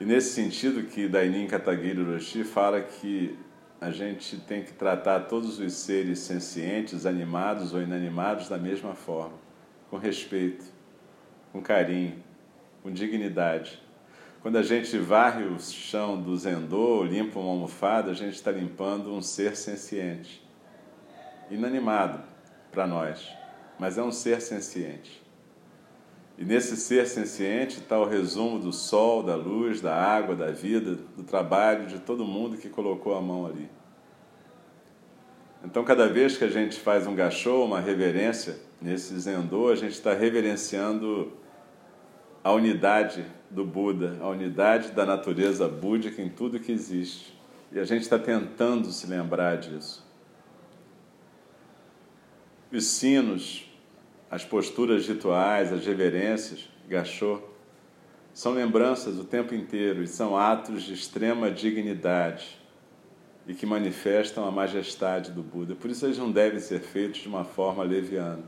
E 0.00 0.04
nesse 0.04 0.32
sentido 0.32 0.82
que 0.88 1.08
Dainin 1.08 1.46
Katagiri 1.46 2.02
Roshi 2.02 2.42
fala 2.42 2.80
que 2.80 3.38
a 3.80 3.90
gente 3.90 4.36
tem 4.38 4.62
que 4.62 4.72
tratar 4.72 5.20
todos 5.20 5.58
os 5.58 5.72
seres 5.72 6.18
sencientes, 6.20 7.06
animados 7.06 7.72
ou 7.72 7.80
inanimados 7.80 8.48
da 8.48 8.58
mesma 8.58 8.94
forma, 8.94 9.36
com 9.90 9.96
respeito, 9.96 10.64
com 11.52 11.60
carinho, 11.60 12.22
com 12.82 12.90
dignidade. 12.90 13.80
Quando 14.42 14.58
a 14.58 14.62
gente 14.62 14.98
varre 14.98 15.44
o 15.44 15.60
chão 15.60 16.20
do 16.20 16.36
zendô, 16.36 17.04
limpa 17.04 17.38
uma 17.38 17.50
almofada, 17.50 18.10
a 18.10 18.14
gente 18.14 18.34
está 18.34 18.50
limpando 18.50 19.14
um 19.14 19.22
ser 19.22 19.56
senciente. 19.56 20.42
inanimado 21.48 22.20
para 22.72 22.86
nós, 22.86 23.28
mas 23.78 23.98
é 23.98 24.02
um 24.02 24.10
ser 24.10 24.40
senciente. 24.40 25.22
E 26.36 26.44
nesse 26.44 26.76
ser 26.76 27.06
senciente 27.06 27.78
está 27.78 27.98
o 28.00 28.04
resumo 28.04 28.58
do 28.58 28.72
sol, 28.72 29.22
da 29.22 29.36
luz, 29.36 29.80
da 29.80 29.94
água, 29.94 30.34
da 30.34 30.50
vida, 30.50 30.96
do 31.16 31.22
trabalho 31.22 31.86
de 31.86 32.00
todo 32.00 32.24
mundo 32.24 32.56
que 32.56 32.68
colocou 32.68 33.14
a 33.14 33.20
mão 33.20 33.46
ali. 33.46 33.70
Então, 35.64 35.84
cada 35.84 36.08
vez 36.08 36.36
que 36.36 36.42
a 36.42 36.48
gente 36.48 36.80
faz 36.80 37.06
um 37.06 37.14
gachô, 37.14 37.64
uma 37.64 37.78
reverência 37.78 38.58
nesse 38.80 39.16
zendô, 39.20 39.68
a 39.68 39.76
gente 39.76 39.92
está 39.92 40.14
reverenciando 40.14 41.32
a 42.42 42.50
unidade 42.50 43.24
do 43.52 43.64
Buda, 43.64 44.18
a 44.20 44.28
unidade 44.28 44.92
da 44.92 45.04
natureza 45.04 45.68
búdica 45.68 46.22
em 46.22 46.28
tudo 46.28 46.58
que 46.58 46.72
existe. 46.72 47.38
E 47.70 47.78
a 47.78 47.84
gente 47.84 48.02
está 48.02 48.18
tentando 48.18 48.90
se 48.90 49.06
lembrar 49.06 49.56
disso. 49.56 50.04
Os 52.72 52.86
sinos, 52.86 53.70
as 54.30 54.44
posturas 54.44 55.06
rituais, 55.06 55.72
as 55.72 55.84
reverências, 55.84 56.68
gachô, 56.88 57.40
são 58.32 58.52
lembranças 58.52 59.18
o 59.18 59.24
tempo 59.24 59.54
inteiro 59.54 60.02
e 60.02 60.06
são 60.06 60.36
atos 60.36 60.82
de 60.82 60.94
extrema 60.94 61.50
dignidade 61.50 62.58
e 63.46 63.52
que 63.52 63.66
manifestam 63.66 64.46
a 64.46 64.50
majestade 64.50 65.30
do 65.30 65.42
Buda. 65.42 65.74
Por 65.74 65.90
isso 65.90 66.06
eles 66.06 66.16
não 66.16 66.30
devem 66.30 66.58
ser 66.58 66.80
feitos 66.80 67.20
de 67.20 67.28
uma 67.28 67.44
forma 67.44 67.82
leviana. 67.82 68.44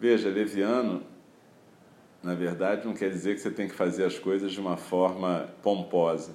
Veja, 0.00 0.30
leviano, 0.30 1.02
na 2.24 2.34
verdade, 2.34 2.86
não 2.86 2.94
quer 2.94 3.10
dizer 3.10 3.34
que 3.34 3.40
você 3.40 3.50
tem 3.50 3.68
que 3.68 3.74
fazer 3.74 4.04
as 4.04 4.18
coisas 4.18 4.52
de 4.52 4.60
uma 4.60 4.76
forma 4.76 5.48
pomposa. 5.62 6.34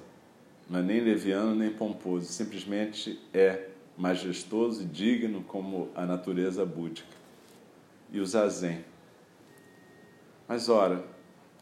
É 0.72 0.80
nem 0.80 1.00
leviano 1.00 1.54
nem 1.54 1.70
pomposo, 1.70 2.26
simplesmente 2.26 3.20
é 3.34 3.66
majestoso 3.96 4.82
e 4.82 4.86
digno 4.86 5.42
como 5.42 5.90
a 5.94 6.06
natureza 6.06 6.64
búdica. 6.64 7.08
E 8.12 8.20
o 8.20 8.26
zazen. 8.26 8.84
Mas 10.48 10.68
ora, 10.68 11.04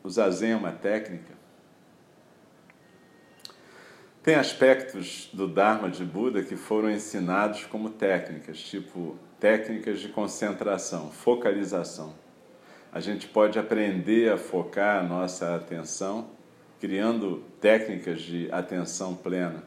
o 0.05 0.11
zazen 0.11 0.53
é 0.53 0.57
uma 0.57 0.73
técnica 0.73 1.39
tem 4.29 4.35
aspectos 4.35 5.31
do 5.33 5.49
Dharma 5.49 5.89
de 5.89 6.05
Buda 6.05 6.43
que 6.43 6.55
foram 6.55 6.91
ensinados 6.91 7.65
como 7.65 7.89
técnicas, 7.89 8.59
tipo 8.59 9.17
técnicas 9.41 10.01
de 10.01 10.09
concentração, 10.11 11.11
focalização. 11.11 12.13
A 12.93 13.01
gente 13.01 13.29
pode 13.29 13.59
aprender 13.59 14.33
a 14.33 14.39
focar 14.39 14.99
a 14.99 15.03
nossa 15.03 15.55
atenção 15.55 16.31
criando 16.81 17.43
técnicas 17.61 18.21
de 18.23 18.49
atenção 18.53 19.15
plena. 19.15 19.63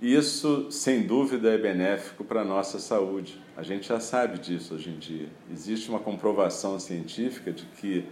Isso, 0.00 0.70
sem 0.70 1.06
dúvida, 1.06 1.50
é 1.50 1.56
benéfico 1.56 2.24
para 2.24 2.40
a 2.40 2.44
nossa 2.44 2.80
saúde. 2.80 3.40
A 3.56 3.62
gente 3.62 3.86
já 3.86 4.00
sabe 4.00 4.38
disso 4.38 4.74
hoje 4.74 4.90
em 4.90 4.98
dia. 4.98 5.28
Existe 5.50 5.88
uma 5.88 6.00
comprovação 6.00 6.78
científica 6.80 7.52
de 7.52 7.64
que 7.66 8.04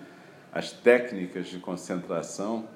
as 0.52 0.70
técnicas 0.70 1.48
de 1.48 1.58
concentração 1.58 2.68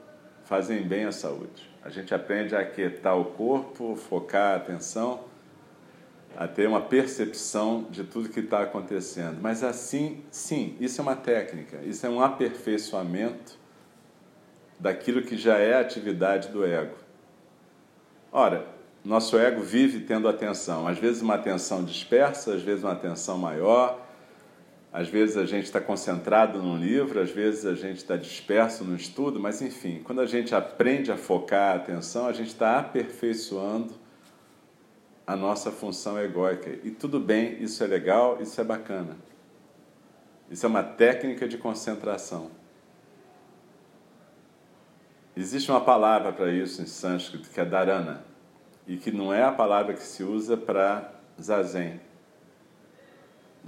fazem 0.44 0.82
bem 0.82 1.04
à 1.04 1.12
saúde. 1.12 1.70
A 1.82 1.90
gente 1.90 2.12
aprende 2.12 2.56
a 2.56 2.60
aquietar 2.60 3.16
o 3.16 3.26
corpo, 3.26 3.94
focar 3.94 4.54
a 4.54 4.56
atenção, 4.56 5.24
a 6.36 6.48
ter 6.48 6.68
uma 6.68 6.80
percepção 6.80 7.86
de 7.90 8.04
tudo 8.04 8.28
que 8.28 8.40
está 8.40 8.62
acontecendo. 8.62 9.38
Mas 9.40 9.62
assim, 9.62 10.22
sim, 10.30 10.76
isso 10.80 11.00
é 11.00 11.02
uma 11.02 11.16
técnica, 11.16 11.78
isso 11.84 12.06
é 12.06 12.08
um 12.08 12.20
aperfeiçoamento 12.20 13.58
daquilo 14.78 15.22
que 15.22 15.36
já 15.36 15.58
é 15.58 15.74
a 15.74 15.80
atividade 15.80 16.48
do 16.48 16.64
ego. 16.64 16.96
Ora, 18.32 18.66
nosso 19.04 19.38
ego 19.38 19.60
vive 19.62 20.00
tendo 20.00 20.28
atenção, 20.28 20.88
às 20.88 20.98
vezes 20.98 21.22
uma 21.22 21.34
atenção 21.34 21.84
dispersa, 21.84 22.54
às 22.54 22.62
vezes 22.62 22.82
uma 22.82 22.92
atenção 22.92 23.38
maior, 23.38 24.04
às 24.92 25.08
vezes 25.08 25.36
a 25.36 25.44
gente 25.44 25.64
está 25.64 25.80
concentrado 25.80 26.62
num 26.62 26.76
livro, 26.76 27.20
às 27.20 27.30
vezes 27.30 27.66
a 27.66 27.74
gente 27.74 27.98
está 27.98 28.16
disperso 28.16 28.84
no 28.84 28.94
estudo, 28.94 29.40
mas 29.40 29.60
enfim, 29.60 30.00
quando 30.04 30.20
a 30.20 30.26
gente 30.26 30.54
aprende 30.54 31.10
a 31.10 31.16
focar 31.16 31.72
a 31.72 31.76
atenção, 31.76 32.26
a 32.26 32.32
gente 32.32 32.48
está 32.48 32.78
aperfeiçoando 32.78 34.03
a 35.26 35.36
nossa 35.36 35.70
função 35.70 36.18
egóica. 36.18 36.70
E 36.82 36.90
tudo 36.90 37.18
bem, 37.18 37.62
isso 37.62 37.82
é 37.82 37.86
legal, 37.86 38.40
isso 38.40 38.60
é 38.60 38.64
bacana. 38.64 39.16
Isso 40.50 40.66
é 40.66 40.68
uma 40.68 40.82
técnica 40.82 41.48
de 41.48 41.56
concentração. 41.56 42.50
Existe 45.36 45.70
uma 45.70 45.80
palavra 45.80 46.32
para 46.32 46.52
isso 46.52 46.80
em 46.80 46.86
sânscrito 46.86 47.50
que 47.50 47.58
é 47.58 47.64
dharana, 47.64 48.24
e 48.86 48.96
que 48.96 49.10
não 49.10 49.32
é 49.32 49.42
a 49.42 49.50
palavra 49.50 49.94
que 49.94 50.02
se 50.02 50.22
usa 50.22 50.56
para 50.56 51.12
zazen. 51.40 52.00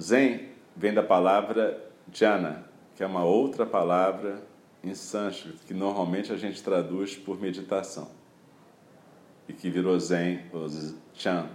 Zen 0.01 0.51
vem 0.77 0.93
da 0.93 1.03
palavra 1.03 1.83
jhana, 2.13 2.65
que 2.95 3.03
é 3.03 3.07
uma 3.07 3.25
outra 3.25 3.65
palavra 3.65 4.43
em 4.85 4.95
sânscrito, 4.95 5.65
que 5.67 5.75
normalmente 5.75 6.33
a 6.33 6.37
gente 6.37 6.63
traduz 6.63 7.17
por 7.17 7.41
meditação. 7.41 8.09
E 9.49 9.53
que 9.53 9.71
virou 9.71 9.99
Zen, 9.99 10.43
Chan, 11.17 11.49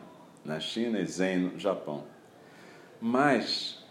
na 0.43 0.60
China 0.60 1.00
e 1.00 1.06
Zen 1.06 1.38
no 1.38 1.60
Japão. 1.60 2.04
Mas 3.00 3.84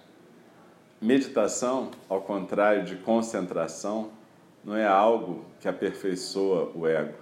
meditação, 1.01 1.91
ao 2.09 2.21
contrário 2.21 2.85
de 2.85 2.97
concentração, 2.97 4.11
não 4.65 4.77
é 4.77 4.87
algo 4.87 5.45
que 5.61 5.69
aperfeiçoa 5.69 6.73
o 6.75 6.87
ego. 6.87 7.19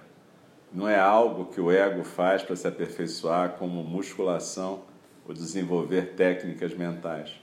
Não 0.73 0.87
é 0.87 0.99
algo 0.99 1.45
que 1.45 1.61
o 1.61 1.71
ego 1.71 2.03
faz 2.03 2.43
para 2.43 2.55
se 2.55 2.67
aperfeiçoar 2.67 3.53
como 3.53 3.83
musculação 3.83 4.83
ou 5.27 5.33
desenvolver 5.33 6.13
técnicas 6.15 6.73
mentais. 6.73 7.39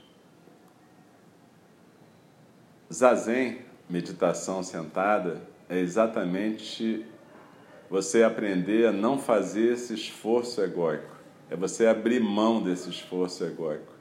Zazen, 2.93 3.63
meditação 3.89 4.63
sentada, 4.63 5.41
é 5.69 5.79
exatamente 5.79 7.05
você 7.89 8.23
aprender 8.23 8.87
a 8.87 8.93
não 8.93 9.19
fazer 9.19 9.73
esse 9.73 9.95
esforço 9.95 10.61
egóico. 10.63 11.15
É 11.51 11.57
você 11.57 11.87
abrir 11.87 12.21
mão 12.21 12.63
desse 12.63 12.91
esforço 12.91 13.45
egóico. 13.45 13.93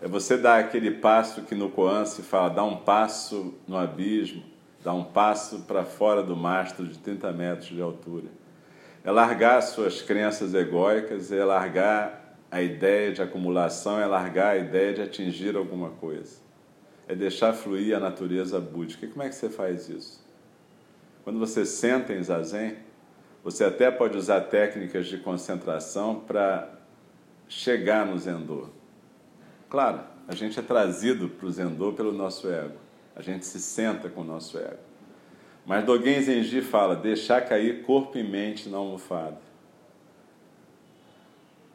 É 0.00 0.08
você 0.08 0.36
dar 0.36 0.58
aquele 0.58 0.90
passo 0.92 1.42
que 1.42 1.54
no 1.54 1.70
Koan 1.70 2.04
se 2.04 2.22
fala, 2.22 2.48
dar 2.48 2.64
um 2.64 2.76
passo 2.76 3.54
no 3.66 3.76
abismo, 3.76 4.42
dar 4.82 4.94
um 4.94 5.04
passo 5.04 5.60
para 5.60 5.84
fora 5.84 6.22
do 6.22 6.36
mastro 6.36 6.86
de 6.86 6.98
30 6.98 7.32
metros 7.32 7.68
de 7.68 7.82
altura. 7.82 8.28
É 9.04 9.10
largar 9.10 9.60
suas 9.62 10.00
crenças 10.00 10.54
egóicas, 10.54 11.32
é 11.32 11.44
largar 11.44 12.38
a 12.50 12.62
ideia 12.62 13.12
de 13.12 13.20
acumulação, 13.20 14.00
é 14.00 14.06
largar 14.06 14.52
a 14.52 14.56
ideia 14.56 14.94
de 14.94 15.02
atingir 15.02 15.56
alguma 15.56 15.90
coisa 15.90 16.48
é 17.08 17.14
deixar 17.14 17.54
fluir 17.54 17.96
a 17.96 17.98
natureza 17.98 18.60
búdica. 18.60 19.06
E 19.06 19.08
como 19.08 19.22
é 19.22 19.28
que 19.28 19.34
você 19.34 19.48
faz 19.48 19.88
isso? 19.88 20.22
Quando 21.24 21.38
você 21.38 21.64
senta 21.64 22.12
em 22.12 22.22
zazen, 22.22 22.76
você 23.50 23.64
até 23.64 23.90
pode 23.90 24.14
usar 24.14 24.42
técnicas 24.42 25.06
de 25.06 25.16
concentração 25.16 26.20
para 26.20 26.68
chegar 27.48 28.04
no 28.04 28.18
zendô. 28.18 28.68
Claro, 29.70 30.00
a 30.28 30.34
gente 30.34 30.58
é 30.58 30.62
trazido 30.62 31.30
para 31.30 31.46
o 31.46 31.50
zendô 31.50 31.94
pelo 31.94 32.12
nosso 32.12 32.46
ego. 32.46 32.76
A 33.16 33.22
gente 33.22 33.46
se 33.46 33.58
senta 33.58 34.10
com 34.10 34.20
o 34.20 34.24
nosso 34.24 34.58
ego. 34.58 34.76
Mas 35.64 35.82
Dogen 35.82 36.20
Zenji 36.20 36.60
fala, 36.60 36.94
deixar 36.94 37.40
cair 37.40 37.84
corpo 37.84 38.18
e 38.18 38.22
mente 38.22 38.68
na 38.68 38.76
almofada. 38.76 39.38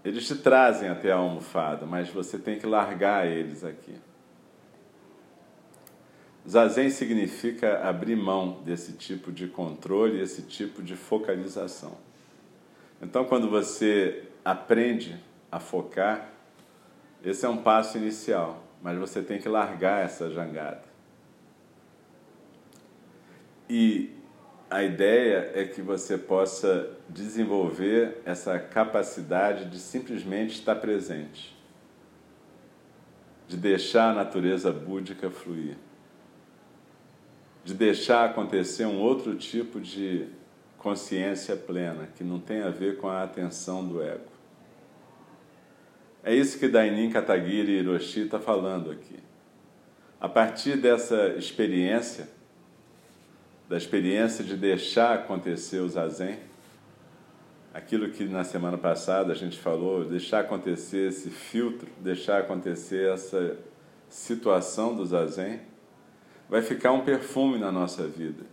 Eles 0.05 0.27
te 0.27 0.35
trazem 0.35 0.89
até 0.89 1.11
a 1.11 1.15
almofada, 1.15 1.87
mas 1.87 2.07
você 2.07 2.37
tem 2.37 2.59
que 2.59 2.67
largar 2.67 3.25
eles 3.25 3.63
aqui. 3.63 3.95
Zazen 6.47 6.89
significa 6.89 7.87
abrir 7.87 8.17
mão 8.17 8.61
desse 8.63 8.93
tipo 8.93 9.31
de 9.31 9.47
controle, 9.47 10.19
esse 10.19 10.41
tipo 10.41 10.83
de 10.83 10.95
focalização. 10.95 11.97
Então, 13.01 13.23
quando 13.23 13.49
você 13.49 14.23
aprende 14.43 15.17
a 15.49 15.59
focar, 15.59 16.29
esse 17.23 17.45
é 17.45 17.49
um 17.49 17.57
passo 17.57 17.97
inicial, 17.97 18.61
mas 18.81 18.97
você 18.97 19.21
tem 19.21 19.39
que 19.39 19.47
largar 19.47 20.03
essa 20.03 20.29
jangada. 20.29 20.83
E 23.69 24.11
a 24.69 24.83
ideia 24.83 25.51
é 25.53 25.63
que 25.63 25.81
você 25.81 26.17
possa 26.17 26.89
desenvolver 27.07 28.21
essa 28.25 28.59
capacidade 28.59 29.69
de 29.69 29.79
simplesmente 29.79 30.55
estar 30.55 30.75
presente, 30.75 31.55
de 33.47 33.55
deixar 33.55 34.09
a 34.09 34.13
natureza 34.13 34.73
búdica 34.73 35.29
fluir 35.29 35.77
de 37.63 37.73
deixar 37.73 38.29
acontecer 38.29 38.85
um 38.85 38.99
outro 38.99 39.35
tipo 39.35 39.79
de 39.79 40.27
consciência 40.77 41.55
plena, 41.55 42.09
que 42.15 42.23
não 42.23 42.39
tem 42.39 42.61
a 42.61 42.69
ver 42.69 42.97
com 42.97 43.07
a 43.07 43.23
atenção 43.23 43.87
do 43.87 44.01
ego. 44.01 44.33
É 46.23 46.33
isso 46.33 46.59
que 46.59 46.67
Dainin 46.67 47.09
Katagiri 47.09 47.79
Hiroshi 47.79 48.21
está 48.21 48.39
falando 48.39 48.91
aqui. 48.91 49.17
A 50.19 50.27
partir 50.29 50.77
dessa 50.77 51.29
experiência, 51.37 52.29
da 53.67 53.77
experiência 53.77 54.43
de 54.43 54.55
deixar 54.55 55.15
acontecer 55.15 55.79
o 55.79 55.89
zazen, 55.89 56.39
aquilo 57.73 58.09
que 58.09 58.23
na 58.25 58.43
semana 58.43 58.77
passada 58.77 59.33
a 59.33 59.35
gente 59.35 59.57
falou, 59.57 60.05
deixar 60.05 60.41
acontecer 60.41 61.09
esse 61.09 61.29
filtro, 61.29 61.89
deixar 61.99 62.39
acontecer 62.39 63.11
essa 63.11 63.57
situação 64.07 64.95
do 64.95 65.05
zazen, 65.05 65.59
vai 66.53 66.61
ficar 66.61 66.91
um 66.91 67.03
perfume 67.03 67.57
na 67.57 67.71
nossa 67.71 68.07
vida. 68.07 68.45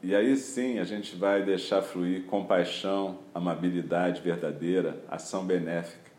E 0.00 0.14
aí 0.14 0.36
sim 0.36 0.78
a 0.78 0.84
gente 0.84 1.16
vai 1.16 1.42
deixar 1.42 1.82
fluir 1.82 2.22
compaixão, 2.26 3.18
amabilidade 3.34 4.20
verdadeira, 4.20 5.02
ação 5.10 5.44
benéfica. 5.44 6.12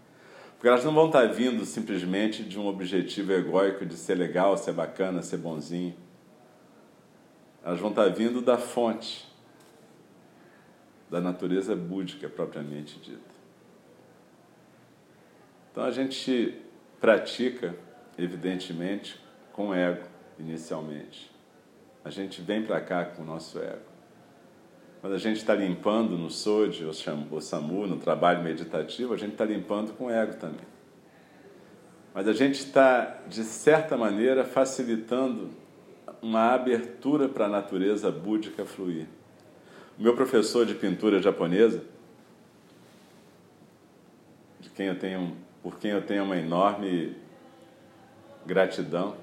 Porque 0.51 0.67
elas 0.67 0.83
não 0.83 0.93
vão 0.93 1.05
estar 1.05 1.25
vindo 1.27 1.63
simplesmente 1.63 2.43
de 2.43 2.59
um 2.59 2.67
objetivo 2.67 3.31
egóico 3.31 3.85
de 3.85 3.95
ser 3.95 4.15
legal, 4.15 4.57
ser 4.57 4.73
bacana, 4.73 5.21
ser 5.21 5.37
bonzinho. 5.37 5.95
Elas 7.63 7.79
vão 7.79 7.91
estar 7.91 8.09
vindo 8.09 8.41
da 8.41 8.57
fonte, 8.57 9.25
da 11.09 11.21
natureza 11.21 11.73
búdica 11.73 12.27
propriamente 12.27 12.99
dita. 12.99 13.33
Então 15.71 15.85
a 15.85 15.91
gente 15.91 16.61
pratica, 16.99 17.73
evidentemente, 18.17 19.17
com 19.53 19.73
ego 19.73 20.11
inicialmente. 20.39 21.31
A 22.03 22.09
gente 22.09 22.41
vem 22.41 22.63
para 22.63 22.81
cá 22.81 23.05
com 23.05 23.23
o 23.23 23.25
nosso 23.25 23.59
ego. 23.59 23.93
Quando 25.01 25.13
a 25.13 25.19
gente 25.19 25.37
está 25.37 25.53
limpando 25.53 26.17
no 26.17 26.29
Soji 26.29 26.85
ou 26.85 26.93
SAMU, 27.41 27.87
no 27.87 27.97
trabalho 27.97 28.41
meditativo, 28.41 29.13
a 29.13 29.17
gente 29.17 29.33
está 29.33 29.43
limpando 29.43 29.93
com 29.93 30.05
o 30.05 30.09
ego 30.09 30.35
também. 30.35 30.65
Mas 32.13 32.27
a 32.27 32.33
gente 32.33 32.59
está, 32.59 33.19
de 33.27 33.43
certa 33.43 33.97
maneira, 33.97 34.45
facilitando 34.45 35.49
uma 36.21 36.53
abertura 36.53 37.27
para 37.27 37.45
a 37.45 37.49
natureza 37.49 38.09
búdica 38.09 38.65
fluir. 38.65 39.07
O 39.99 40.03
meu 40.03 40.15
professor 40.15 40.65
de 40.65 40.73
pintura 40.73 41.21
japonesa, 41.21 41.83
de 44.59 44.69
quem 44.69 44.87
eu 44.87 44.97
tenho, 44.97 45.35
por 45.61 45.77
quem 45.77 45.91
eu 45.91 46.01
tenho 46.01 46.23
uma 46.23 46.37
enorme 46.37 47.15
gratidão, 48.45 49.17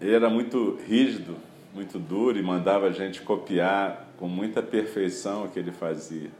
ele 0.00 0.14
era 0.14 0.28
muito 0.28 0.78
rígido, 0.86 1.36
muito 1.74 1.98
duro 1.98 2.38
e 2.38 2.42
mandava 2.42 2.86
a 2.86 2.92
gente 2.92 3.22
copiar 3.22 4.08
com 4.18 4.28
muita 4.28 4.62
perfeição 4.62 5.44
o 5.44 5.48
que 5.48 5.58
ele 5.58 5.72
fazia. 5.72 6.30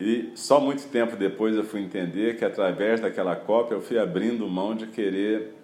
E 0.00 0.30
só 0.34 0.60
muito 0.60 0.86
tempo 0.88 1.16
depois 1.16 1.56
eu 1.56 1.64
fui 1.64 1.80
entender 1.80 2.36
que 2.36 2.44
através 2.44 3.00
daquela 3.00 3.34
cópia 3.34 3.74
eu 3.74 3.80
fui 3.80 3.98
abrindo 3.98 4.46
mão 4.48 4.74
de 4.74 4.86
querer 4.86 5.54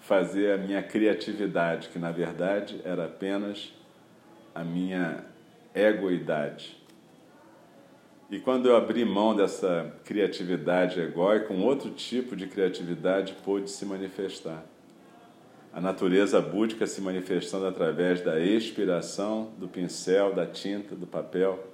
fazer 0.00 0.52
a 0.52 0.56
minha 0.56 0.82
criatividade, 0.82 1.88
que 1.88 1.98
na 1.98 2.10
verdade 2.10 2.80
era 2.84 3.04
apenas 3.04 3.72
a 4.54 4.64
minha 4.64 5.24
egoidade. 5.74 6.78
E 8.30 8.38
quando 8.38 8.66
eu 8.66 8.76
abri 8.76 9.04
mão 9.04 9.34
dessa 9.34 9.94
criatividade 10.04 11.00
egóica, 11.00 11.52
um 11.52 11.64
outro 11.64 11.90
tipo 11.90 12.36
de 12.36 12.46
criatividade 12.46 13.34
pôde 13.44 13.70
se 13.70 13.84
manifestar. 13.84 14.64
A 15.72 15.80
natureza 15.80 16.40
búdica 16.40 16.86
se 16.86 17.00
manifestando 17.00 17.66
através 17.66 18.20
da 18.20 18.40
expiração, 18.40 19.52
do 19.58 19.68
pincel, 19.68 20.34
da 20.34 20.46
tinta, 20.46 20.94
do 20.94 21.06
papel. 21.06 21.72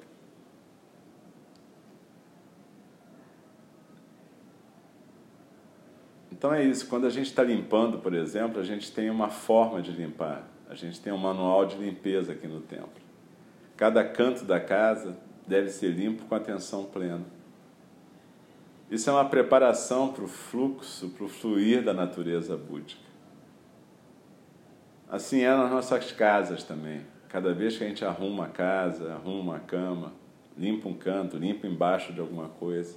Então 6.31 6.53
é 6.53 6.63
isso, 6.63 6.89
quando 6.89 7.07
a 7.07 7.11
gente 7.11 7.27
está 7.27 7.43
limpando, 7.43 7.99
por 7.99 8.13
exemplo, 8.13 8.61
a 8.61 8.65
gente 8.65 8.93
tem 8.93 9.09
uma 9.09 9.31
forma 9.31 9.81
de 9.81 9.93
limpar. 9.93 10.47
A 10.69 10.75
gente 10.75 11.01
tem 11.01 11.13
um 11.13 11.17
manual 11.17 11.65
de 11.65 11.77
limpeza 11.77 12.33
aqui 12.33 12.47
no 12.47 12.61
templo. 12.61 13.03
Cada 13.77 14.05
canto 14.05 14.45
da 14.45 14.61
casa 14.61 15.17
deve 15.47 15.71
ser 15.71 15.89
limpo 15.89 16.25
com 16.25 16.35
atenção 16.35 16.85
plena. 16.85 17.25
Isso 18.91 19.09
é 19.09 19.13
uma 19.13 19.25
preparação 19.25 20.13
para 20.13 20.25
o 20.25 20.29
fluxo, 20.29 21.09
para 21.11 21.25
o 21.25 21.29
fluir 21.29 21.83
da 21.83 21.95
natureza 21.95 22.57
búdica. 22.57 23.01
Assim 25.09 25.43
é 25.43 25.51
nas 25.55 25.71
nossas 25.71 26.13
casas 26.13 26.63
também. 26.63 27.03
Cada 27.29 27.53
vez 27.53 27.77
que 27.77 27.85
a 27.85 27.89
gente 27.89 28.05
arruma 28.05 28.47
a 28.47 28.49
casa, 28.49 29.13
arruma 29.13 29.57
a 29.57 29.61
cama, 29.61 30.13
limpa 30.57 30.89
um 30.89 30.95
canto, 30.95 31.37
limpa 31.37 31.67
embaixo 31.67 32.13
de 32.13 32.21
alguma 32.21 32.49
coisa, 32.49 32.97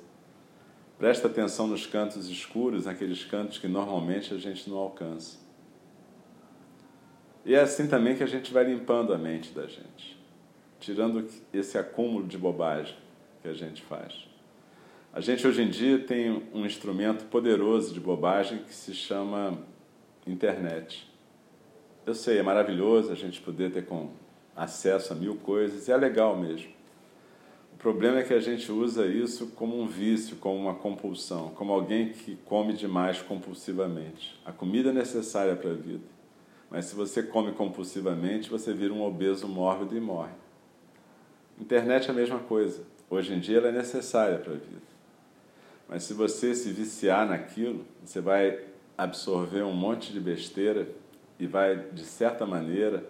presta 0.97 1.27
atenção 1.27 1.67
nos 1.67 1.85
cantos 1.85 2.29
escuros, 2.29 2.85
naqueles 2.85 3.23
cantos 3.25 3.57
que 3.57 3.67
normalmente 3.67 4.33
a 4.33 4.37
gente 4.37 4.69
não 4.69 4.77
alcança. 4.77 5.37
E 7.45 7.55
é 7.55 7.61
assim 7.61 7.87
também 7.87 8.15
que 8.15 8.23
a 8.23 8.27
gente 8.27 8.53
vai 8.53 8.65
limpando 8.65 9.13
a 9.13 9.17
mente 9.17 9.53
da 9.53 9.65
gente, 9.67 10.19
tirando 10.79 11.27
esse 11.53 11.77
acúmulo 11.77 12.27
de 12.27 12.37
bobagem 12.37 12.95
que 13.41 13.47
a 13.47 13.53
gente 13.53 13.81
faz. 13.81 14.27
A 15.13 15.21
gente 15.21 15.47
hoje 15.47 15.63
em 15.63 15.69
dia 15.69 15.97
tem 15.97 16.43
um 16.53 16.65
instrumento 16.65 17.25
poderoso 17.25 17.93
de 17.93 17.99
bobagem 17.99 18.59
que 18.59 18.73
se 18.73 18.93
chama 18.93 19.57
internet. 20.27 21.09
Eu 22.07 22.15
sei, 22.15 22.37
é 22.37 22.41
maravilhoso 22.41 23.11
a 23.11 23.15
gente 23.15 23.41
poder 23.41 23.69
ter 23.69 23.85
com 23.85 24.11
acesso 24.55 25.11
a 25.11 25.15
mil 25.15 25.35
coisas, 25.35 25.89
e 25.89 25.91
é 25.91 25.97
legal 25.97 26.37
mesmo. 26.37 26.69
O 27.73 27.75
problema 27.75 28.19
é 28.19 28.23
que 28.23 28.33
a 28.33 28.39
gente 28.39 28.71
usa 28.71 29.05
isso 29.05 29.47
como 29.47 29.77
um 29.77 29.85
vício, 29.85 30.37
como 30.37 30.55
uma 30.55 30.73
compulsão, 30.73 31.49
como 31.49 31.73
alguém 31.73 32.13
que 32.13 32.37
come 32.45 32.71
demais 32.71 33.21
compulsivamente. 33.21 34.39
A 34.45 34.53
comida 34.53 34.91
é 34.91 34.93
necessária 34.93 35.53
para 35.53 35.71
a 35.71 35.73
vida. 35.73 36.05
Mas 36.71 36.85
se 36.85 36.95
você 36.95 37.21
come 37.21 37.51
compulsivamente, 37.51 38.49
você 38.49 38.71
vira 38.71 38.93
um 38.93 39.03
obeso 39.03 39.45
mórbido 39.45 39.97
e 39.97 39.99
morre. 39.99 40.31
Internet 41.59 42.07
é 42.07 42.11
a 42.11 42.15
mesma 42.15 42.39
coisa. 42.39 42.83
Hoje 43.09 43.33
em 43.33 43.39
dia 43.41 43.57
ela 43.57 43.67
é 43.67 43.73
necessária 43.73 44.37
para 44.37 44.53
a 44.53 44.55
vida. 44.55 44.87
Mas 45.89 46.03
se 46.03 46.13
você 46.13 46.55
se 46.55 46.71
viciar 46.71 47.27
naquilo, 47.27 47.85
você 48.01 48.21
vai 48.21 48.61
absorver 48.97 49.63
um 49.63 49.73
monte 49.73 50.13
de 50.13 50.21
besteira 50.21 50.87
e 51.39 51.45
vai, 51.45 51.75
de 51.75 52.03
certa 52.03 52.45
maneira, 52.45 53.03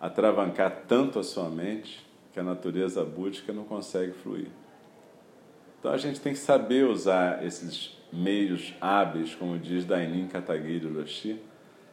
atravancar 0.00 0.84
tanto 0.88 1.18
a 1.18 1.22
sua 1.22 1.48
mente 1.48 2.04
que 2.32 2.40
a 2.40 2.42
natureza 2.42 3.04
búdica 3.04 3.52
não 3.52 3.64
consegue 3.64 4.12
fluir. 4.12 4.48
Então 5.78 5.92
a 5.92 5.96
gente 5.96 6.20
tem 6.20 6.32
que 6.32 6.38
saber 6.38 6.86
usar 6.86 7.44
esses 7.44 7.98
meios 8.12 8.74
hábeis, 8.80 9.34
como 9.34 9.58
diz 9.58 9.84
Dainin 9.84 10.28
Katagiri 10.28 10.88
Roshi, 10.88 11.40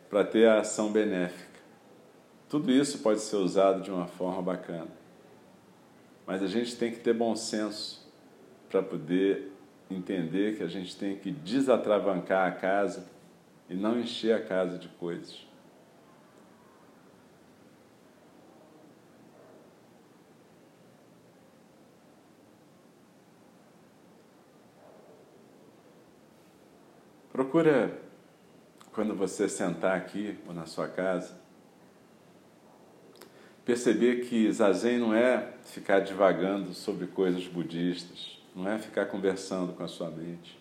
para 0.10 0.24
ter 0.24 0.48
a 0.48 0.60
ação 0.60 0.92
benéfica. 0.92 1.60
Tudo 2.50 2.72
isso 2.72 3.00
pode 3.00 3.22
ser 3.22 3.38
usado 3.38 3.82
de 3.82 3.92
uma 3.92 4.08
forma 4.08 4.42
bacana. 4.42 4.90
Mas 6.26 6.42
a 6.42 6.48
gente 6.48 6.76
tem 6.76 6.92
que 6.92 7.00
ter 7.00 7.14
bom 7.14 7.36
senso 7.36 8.10
para 8.70 8.82
poder 8.82 9.52
entender 9.90 10.58
que 10.58 10.64
a 10.64 10.68
gente 10.68 10.96
tem 10.96 11.18
que 11.18 11.32
desatravancar 11.32 12.48
a 12.48 12.52
casa 12.52 13.06
e 13.72 13.74
não 13.74 13.98
encher 13.98 14.36
a 14.36 14.42
casa 14.42 14.78
de 14.78 14.90
coisas. 14.90 15.48
Procura 27.32 27.98
quando 28.92 29.16
você 29.16 29.48
sentar 29.48 29.96
aqui 29.96 30.38
ou 30.46 30.54
na 30.54 30.66
sua 30.66 30.90
casa, 30.90 31.40
perceber 33.64 34.26
que 34.26 34.52
zazen 34.52 35.00
não 35.00 35.14
é 35.14 35.54
ficar 35.64 36.02
divagando 36.02 36.74
sobre 36.74 37.08
coisas 37.08 37.48
budistas, 37.48 38.38
não 38.54 38.70
é 38.70 38.78
ficar 38.78 39.06
conversando 39.06 39.72
com 39.72 39.84
a 39.84 39.88
sua 39.88 40.12
mente. 40.12 40.61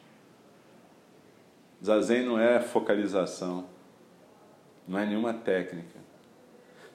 Zazen 1.84 2.24
não 2.24 2.38
é 2.38 2.60
focalização, 2.60 3.66
não 4.86 4.98
é 4.98 5.06
nenhuma 5.06 5.32
técnica. 5.32 5.98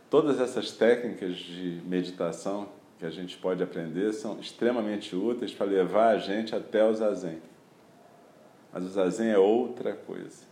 Todas 0.10 0.40
essas 0.40 0.72
técnicas 0.72 1.36
de 1.36 1.82
meditação 1.86 2.70
que 3.00 3.06
a 3.06 3.10
gente 3.10 3.38
pode 3.38 3.64
aprender 3.64 4.14
são 4.14 4.40
extremamente 4.40 5.16
úteis 5.16 5.54
para 5.54 5.66
levar 5.66 6.10
a 6.10 6.18
gente 6.18 6.56
até 6.56 6.84
o 6.86 6.94
zazen. 6.94 7.42
Mas 8.72 8.84
o 8.84 8.90
zazen 8.90 9.30
é 9.32 9.38
outra 9.38 9.94
coisa. 9.94 10.46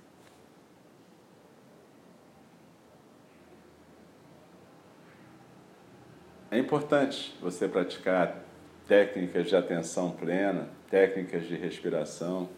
É 6.49 6.57
importante 6.57 7.35
você 7.41 7.67
praticar 7.67 8.43
técnicas 8.87 9.47
de 9.47 9.55
atenção 9.55 10.11
plena, 10.11 10.69
técnicas 10.89 11.47
de 11.47 11.55
respiração, 11.55 12.49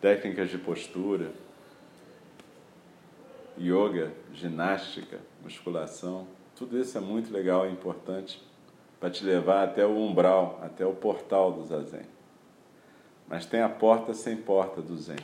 técnicas 0.00 0.50
de 0.50 0.58
postura, 0.58 1.32
yoga, 3.58 4.12
ginástica, 4.32 5.18
musculação. 5.42 6.26
Tudo 6.56 6.78
isso 6.78 6.96
é 6.96 7.00
muito 7.00 7.32
legal 7.32 7.66
e 7.66 7.72
importante 7.72 8.42
para 8.98 9.10
te 9.10 9.24
levar 9.24 9.64
até 9.64 9.84
o 9.84 9.96
umbral, 9.96 10.58
até 10.62 10.84
o 10.84 10.92
portal 10.92 11.52
do 11.52 11.64
zazen. 11.64 12.04
Mas 13.28 13.46
tem 13.46 13.60
a 13.60 13.68
porta 13.68 14.12
sem 14.12 14.36
porta 14.36 14.82
do 14.82 14.96
zen. 14.96 15.16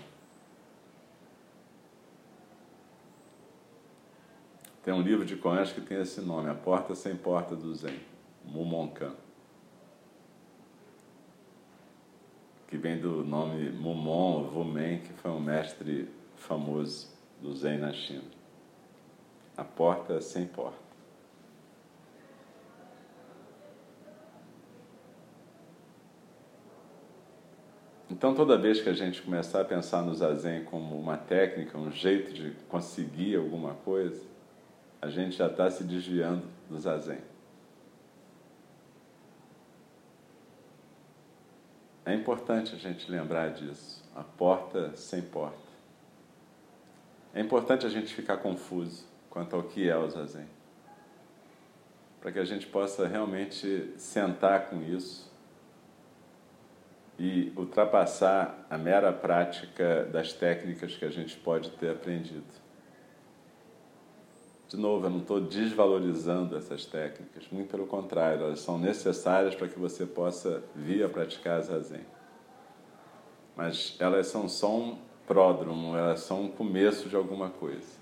Tem 4.87 4.95
um 4.95 5.03
livro 5.03 5.25
de 5.25 5.35
Koensch 5.35 5.75
que 5.75 5.81
tem 5.81 6.01
esse 6.01 6.21
nome, 6.21 6.49
A 6.49 6.55
Porta 6.55 6.95
Sem 6.95 7.17
Porta 7.17 7.57
do 7.57 7.75
Zen. 7.75 7.99
Mumonkan, 8.45 9.13
que 12.69 12.77
vem 12.77 12.99
do 12.99 13.25
nome 13.25 13.71
Mumon 13.71 14.45
Vumen, 14.45 15.01
que 15.01 15.13
foi 15.15 15.31
um 15.31 15.41
mestre 15.41 16.09
famoso 16.37 17.09
do 17.41 17.55
Zen 17.55 17.79
na 17.79 17.93
China. 17.93 18.25
A 19.57 19.65
porta 19.65 20.21
sem 20.21 20.47
porta. 20.47 20.87
Então, 28.09 28.35
toda 28.35 28.57
vez 28.57 28.81
que 28.81 28.89
a 28.89 28.95
gente 28.95 29.21
começar 29.21 29.61
a 29.61 29.65
pensar 29.65 30.01
no 30.03 30.15
zazen 30.15 30.65
como 30.65 30.99
uma 30.99 31.17
técnica, 31.17 31.77
um 31.77 31.91
jeito 31.91 32.33
de 32.33 32.53
conseguir 32.69 33.37
alguma 33.37 33.75
coisa, 33.75 34.25
a 35.03 35.09
gente 35.09 35.37
já 35.37 35.49
está 35.49 35.71
se 35.71 35.85
desviando 35.85 36.45
do 36.71 36.79
zazen. 36.79 37.19
É 42.07 42.15
importante 42.15 42.73
a 42.73 42.79
gente 42.79 43.11
lembrar 43.11 43.51
disso. 43.51 44.03
A 44.15 44.23
porta 44.23 44.97
sem 44.97 45.21
porta. 45.21 45.59
É 47.35 47.41
importante 47.41 47.85
a 47.85 47.89
gente 47.89 48.15
ficar 48.15 48.37
confuso 48.37 49.05
quanto 49.29 49.57
ao 49.57 49.65
que 49.65 49.89
é 49.89 49.97
o 49.97 50.09
zazen. 50.09 50.47
Para 52.21 52.31
que 52.31 52.39
a 52.39 52.45
gente 52.45 52.67
possa 52.69 53.09
realmente 53.09 53.93
sentar 53.99 54.71
com 54.71 54.81
isso 54.83 55.31
e 57.19 57.53
ultrapassar 57.57 58.67
a 58.71 58.79
mera 58.79 59.13
prática 59.13 60.05
das 60.05 60.33
técnicas 60.33 60.97
que 60.97 61.05
a 61.05 61.11
gente 61.11 61.37
pode 61.37 61.71
ter 61.73 61.91
aprendido. 61.91 62.66
De 64.69 64.77
novo, 64.77 65.07
eu 65.07 65.11
não 65.11 65.19
estou 65.19 65.41
desvalorizando 65.41 66.57
essas 66.57 66.85
técnicas, 66.85 67.45
muito 67.53 67.71
pelo 67.71 67.87
contrário, 67.87 68.47
elas 68.47 68.61
são 68.61 68.79
necessárias 68.79 69.55
para 69.55 69.69
que 69.69 69.79
você 69.79 70.05
possa 70.05 70.63
vir 70.75 71.05
a 71.05 71.09
praticar 71.09 71.63
zazen. 71.63 72.05
Mas 73.57 73.97
elas 74.01 74.27
são 74.27 74.49
só 74.49 74.77
um 74.77 74.99
pródromo, 75.25 75.97
elas 75.97 76.21
são 76.21 76.43
um 76.43 76.49
começo 76.49 77.09
de 77.09 77.15
alguma 77.15 77.49
coisa. 77.49 77.96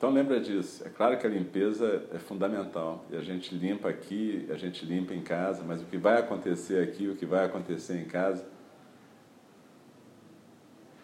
Então 0.00 0.08
lembra 0.08 0.40
disso. 0.40 0.82
É 0.86 0.88
claro 0.88 1.18
que 1.18 1.26
a 1.26 1.28
limpeza 1.28 2.08
é 2.10 2.18
fundamental. 2.18 3.04
E 3.10 3.16
a 3.16 3.20
gente 3.20 3.54
limpa 3.54 3.90
aqui, 3.90 4.48
a 4.50 4.56
gente 4.56 4.86
limpa 4.86 5.12
em 5.12 5.20
casa, 5.20 5.62
mas 5.62 5.82
o 5.82 5.84
que 5.84 5.98
vai 5.98 6.18
acontecer 6.18 6.82
aqui, 6.82 7.06
o 7.06 7.16
que 7.16 7.26
vai 7.26 7.44
acontecer 7.44 8.00
em 8.00 8.06
casa, 8.06 8.48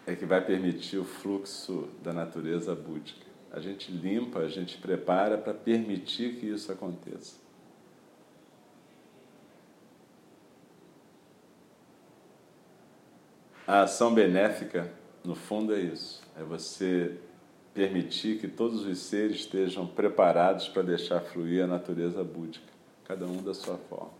é 0.07 0.15
que 0.15 0.25
vai 0.25 0.43
permitir 0.43 0.97
o 0.97 1.03
fluxo 1.03 1.87
da 2.01 2.11
natureza 2.11 2.73
búdica. 2.73 3.27
A 3.51 3.59
gente 3.59 3.91
limpa, 3.91 4.39
a 4.39 4.49
gente 4.49 4.79
prepara 4.79 5.37
para 5.37 5.53
permitir 5.53 6.37
que 6.37 6.47
isso 6.47 6.71
aconteça. 6.71 7.35
A 13.67 13.81
ação 13.81 14.11
benéfica, 14.11 14.91
no 15.23 15.35
fundo, 15.35 15.75
é 15.75 15.81
isso. 15.81 16.23
É 16.35 16.41
você 16.41 17.15
permitir 17.77 18.39
que 18.39 18.47
todos 18.47 18.87
os 18.87 18.97
seres 18.97 19.41
estejam 19.41 19.85
preparados 19.85 20.67
para 20.67 20.81
deixar 20.81 21.21
fluir 21.21 21.63
a 21.63 21.67
natureza 21.67 22.23
búdica, 22.23 22.65
cada 23.05 23.27
um 23.27 23.39
da 23.43 23.53
sua 23.53 23.77
forma. 23.77 24.17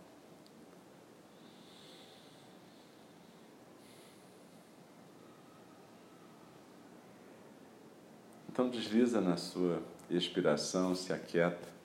Então 8.48 8.68
desliza 8.68 9.20
na 9.20 9.36
sua 9.36 9.82
expiração, 10.08 10.94
se 10.94 11.12
aquieta. 11.12 11.77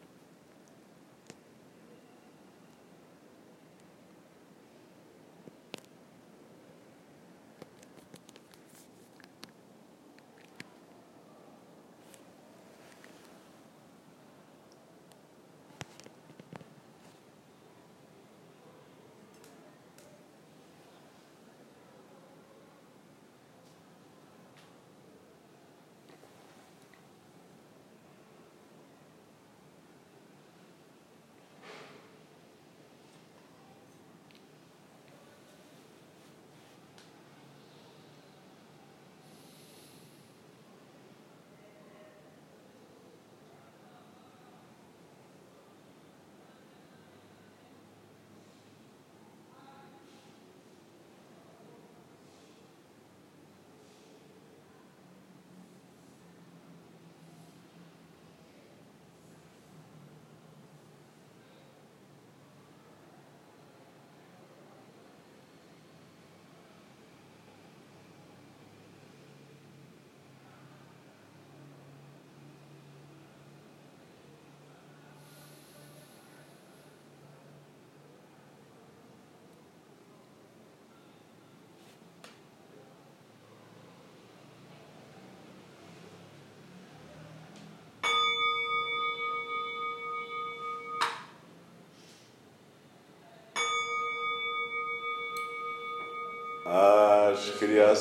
As 97.34 97.50
criações 97.58 97.98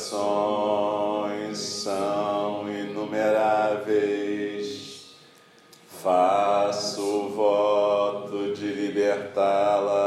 são 1.56 2.68
inumeráveis, 2.68 3.86
faço 6.02 7.00
o 7.00 7.30
voto 7.30 8.52
de 8.52 8.66
libertá-las. 8.66 10.01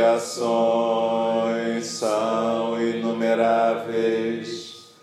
As 0.00 0.32
criações 0.32 1.84
são 1.84 2.80
inumeráveis, 2.80 4.94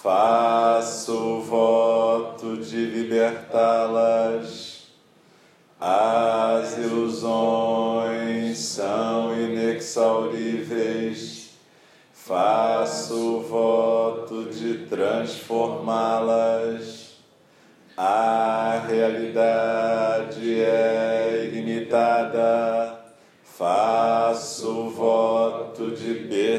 faço 0.00 1.12
o 1.12 1.42
voto 1.42 2.56
de 2.58 2.76
libertá-las. 2.76 4.84
As 5.80 6.78
ilusões 6.78 8.56
são 8.58 9.36
inexauríveis, 9.36 11.50
faço 12.12 13.40
voto 13.40 14.44
de 14.44 14.86
transformá-las. 14.86 17.16
A 17.96 18.84
realidade 18.86 19.95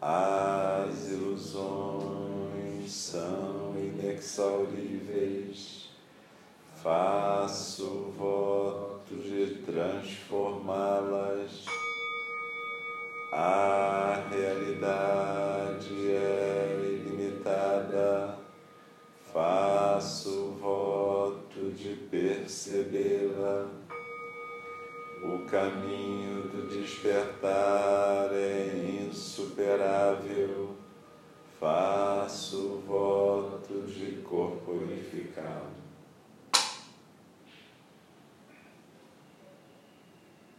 As 0.00 1.10
ilusões 1.10 2.92
são 2.92 3.74
inexauríveis. 3.76 5.88
Faço 6.80 8.12
voto 8.16 9.16
de 9.16 9.56
transformá-las. 9.66 11.64
A 13.32 14.22
realidade 14.30 16.12
é 16.12 16.76
ilimitada. 16.80 18.38
Faço 19.32 20.52
voto 20.60 21.72
de 21.72 21.96
percebê-la. 22.08 23.87
O 25.22 25.40
caminho 25.50 26.42
do 26.42 26.68
despertar 26.68 28.30
é 28.32 29.06
insuperável. 29.08 30.76
Faço 31.58 32.82
voto 32.86 33.82
de 33.86 34.22
corporificá-lo. 34.22 35.78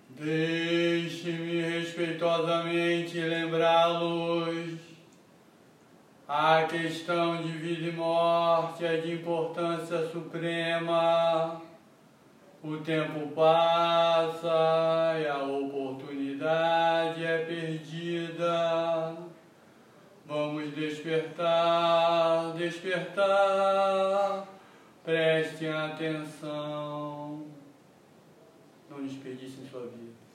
Deixe-me 0.09 1.61
respeitosamente 1.61 3.21
lembrá-los. 3.21 4.77
A 6.27 6.63
questão 6.63 7.41
de 7.41 7.53
vida 7.53 7.87
e 7.87 7.91
morte 7.93 8.85
é 8.85 8.97
de 8.97 9.13
importância 9.13 10.05
suprema. 10.09 11.68
O 12.61 12.75
tempo 12.77 13.27
passa 13.33 15.17
e 15.17 15.25
a 15.25 15.41
oportunidade 15.43 17.23
é 17.23 17.45
perdida. 17.45 19.15
Vamos 20.25 20.75
despertar, 20.75 22.53
despertar, 22.57 24.45
prestem 25.05 25.69
atenção. 25.69 27.45
Não 28.89 29.05
desperdicem 29.05 29.65
sua 29.65 29.87
vida. 29.87 30.28